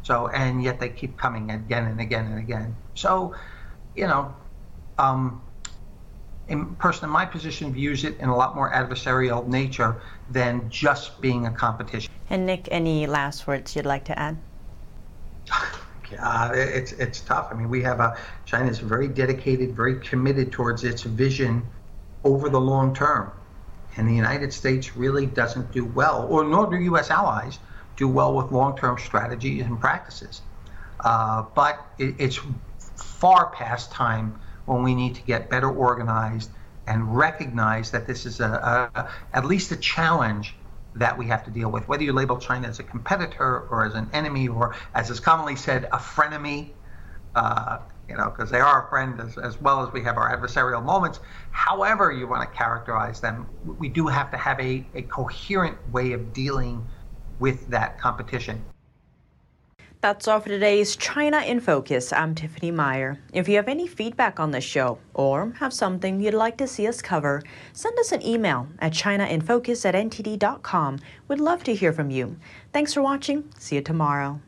So, 0.02 0.28
and 0.28 0.62
yet 0.62 0.80
they 0.80 0.88
keep 0.88 1.18
coming 1.18 1.50
again 1.50 1.86
and 1.86 2.00
again 2.00 2.26
and 2.26 2.38
again. 2.38 2.74
So, 2.94 3.34
you 3.94 4.06
know, 4.06 4.34
um, 4.98 5.42
a 6.48 6.56
person 6.78 7.04
in 7.04 7.10
my 7.10 7.24
position 7.24 7.72
views 7.72 8.04
it 8.04 8.18
in 8.18 8.28
a 8.28 8.36
lot 8.36 8.54
more 8.54 8.72
adversarial 8.72 9.46
nature 9.46 10.00
than 10.30 10.68
just 10.68 11.20
being 11.20 11.46
a 11.46 11.50
competition. 11.50 12.10
And 12.28 12.46
Nick, 12.46 12.68
any 12.70 13.06
last 13.06 13.46
words 13.46 13.76
you'd 13.76 13.86
like 13.86 14.04
to 14.06 14.18
add? 14.18 14.36
Uh, 16.18 16.50
it's 16.52 16.92
it's 16.92 17.20
tough. 17.20 17.48
I 17.50 17.54
mean, 17.54 17.68
we 17.68 17.82
have 17.82 18.00
a 18.00 18.16
China 18.44 18.68
is 18.68 18.80
very 18.80 19.06
dedicated, 19.06 19.76
very 19.76 20.00
committed 20.00 20.50
towards 20.50 20.82
its 20.82 21.02
vision 21.02 21.64
over 22.24 22.48
the 22.48 22.60
long 22.60 22.94
term. 22.94 23.32
And 23.96 24.08
the 24.08 24.14
United 24.14 24.52
States 24.52 24.96
really 24.96 25.26
doesn't 25.26 25.72
do 25.72 25.84
well, 25.84 26.26
or 26.30 26.44
nor 26.44 26.70
do 26.70 26.76
U.S. 26.76 27.10
allies 27.10 27.58
do 27.96 28.08
well 28.08 28.34
with 28.34 28.52
long 28.52 28.76
term 28.76 28.98
strategies 28.98 29.64
and 29.64 29.80
practices. 29.80 30.42
Uh, 31.00 31.44
but 31.54 31.86
it, 31.98 32.14
it's 32.18 32.40
far 32.96 33.50
past 33.50 33.90
time 33.90 34.38
when 34.66 34.82
we 34.82 34.94
need 34.94 35.14
to 35.14 35.22
get 35.22 35.50
better 35.50 35.70
organized 35.70 36.50
and 36.86 37.16
recognize 37.16 37.90
that 37.90 38.06
this 38.06 38.26
is 38.26 38.40
a, 38.40 38.90
a, 38.94 39.10
at 39.32 39.44
least 39.44 39.70
a 39.72 39.76
challenge 39.76 40.54
that 40.94 41.16
we 41.16 41.26
have 41.26 41.44
to 41.44 41.50
deal 41.50 41.70
with. 41.70 41.86
Whether 41.88 42.02
you 42.02 42.12
label 42.12 42.36
China 42.36 42.68
as 42.68 42.78
a 42.78 42.82
competitor 42.82 43.68
or 43.70 43.84
as 43.84 43.94
an 43.94 44.10
enemy 44.12 44.48
or, 44.48 44.74
as 44.94 45.10
is 45.10 45.20
commonly 45.20 45.56
said, 45.56 45.84
a 45.84 45.98
frenemy, 45.98 46.70
uh, 47.34 47.78
you 48.08 48.16
know, 48.16 48.28
because 48.28 48.50
they 48.50 48.60
are 48.60 48.86
a 48.86 48.88
friend 48.88 49.20
as, 49.20 49.38
as 49.38 49.60
well 49.60 49.86
as 49.86 49.92
we 49.92 50.02
have 50.02 50.16
our 50.16 50.36
adversarial 50.36 50.84
moments. 50.84 51.20
However, 51.52 52.10
you 52.10 52.26
want 52.26 52.50
to 52.50 52.56
characterize 52.56 53.20
them, 53.20 53.46
we 53.78 53.88
do 53.88 54.08
have 54.08 54.30
to 54.32 54.36
have 54.36 54.58
a, 54.58 54.84
a 54.94 55.02
coherent 55.02 55.76
way 55.92 56.12
of 56.12 56.32
dealing 56.32 56.84
with 57.38 57.68
that 57.68 57.98
competition. 57.98 58.62
That's 60.02 60.26
all 60.26 60.40
for 60.40 60.48
today's 60.48 60.96
China 60.96 61.40
in 61.42 61.60
Focus. 61.60 62.10
I'm 62.10 62.34
Tiffany 62.34 62.70
Meyer. 62.70 63.18
If 63.34 63.50
you 63.50 63.56
have 63.56 63.68
any 63.68 63.86
feedback 63.86 64.40
on 64.40 64.50
this 64.50 64.64
show 64.64 64.98
or 65.12 65.52
have 65.58 65.74
something 65.74 66.20
you'd 66.20 66.32
like 66.32 66.56
to 66.56 66.66
see 66.66 66.86
us 66.86 67.02
cover, 67.02 67.42
send 67.74 67.98
us 67.98 68.10
an 68.10 68.24
email 68.24 68.66
at 68.78 68.92
chinainfocus 68.92 69.84
at 69.84 69.94
ntd.com. 69.94 71.00
We'd 71.28 71.38
love 71.38 71.62
to 71.64 71.74
hear 71.74 71.92
from 71.92 72.10
you. 72.10 72.36
Thanks 72.72 72.94
for 72.94 73.02
watching. 73.02 73.44
See 73.58 73.76
you 73.76 73.82
tomorrow. 73.82 74.40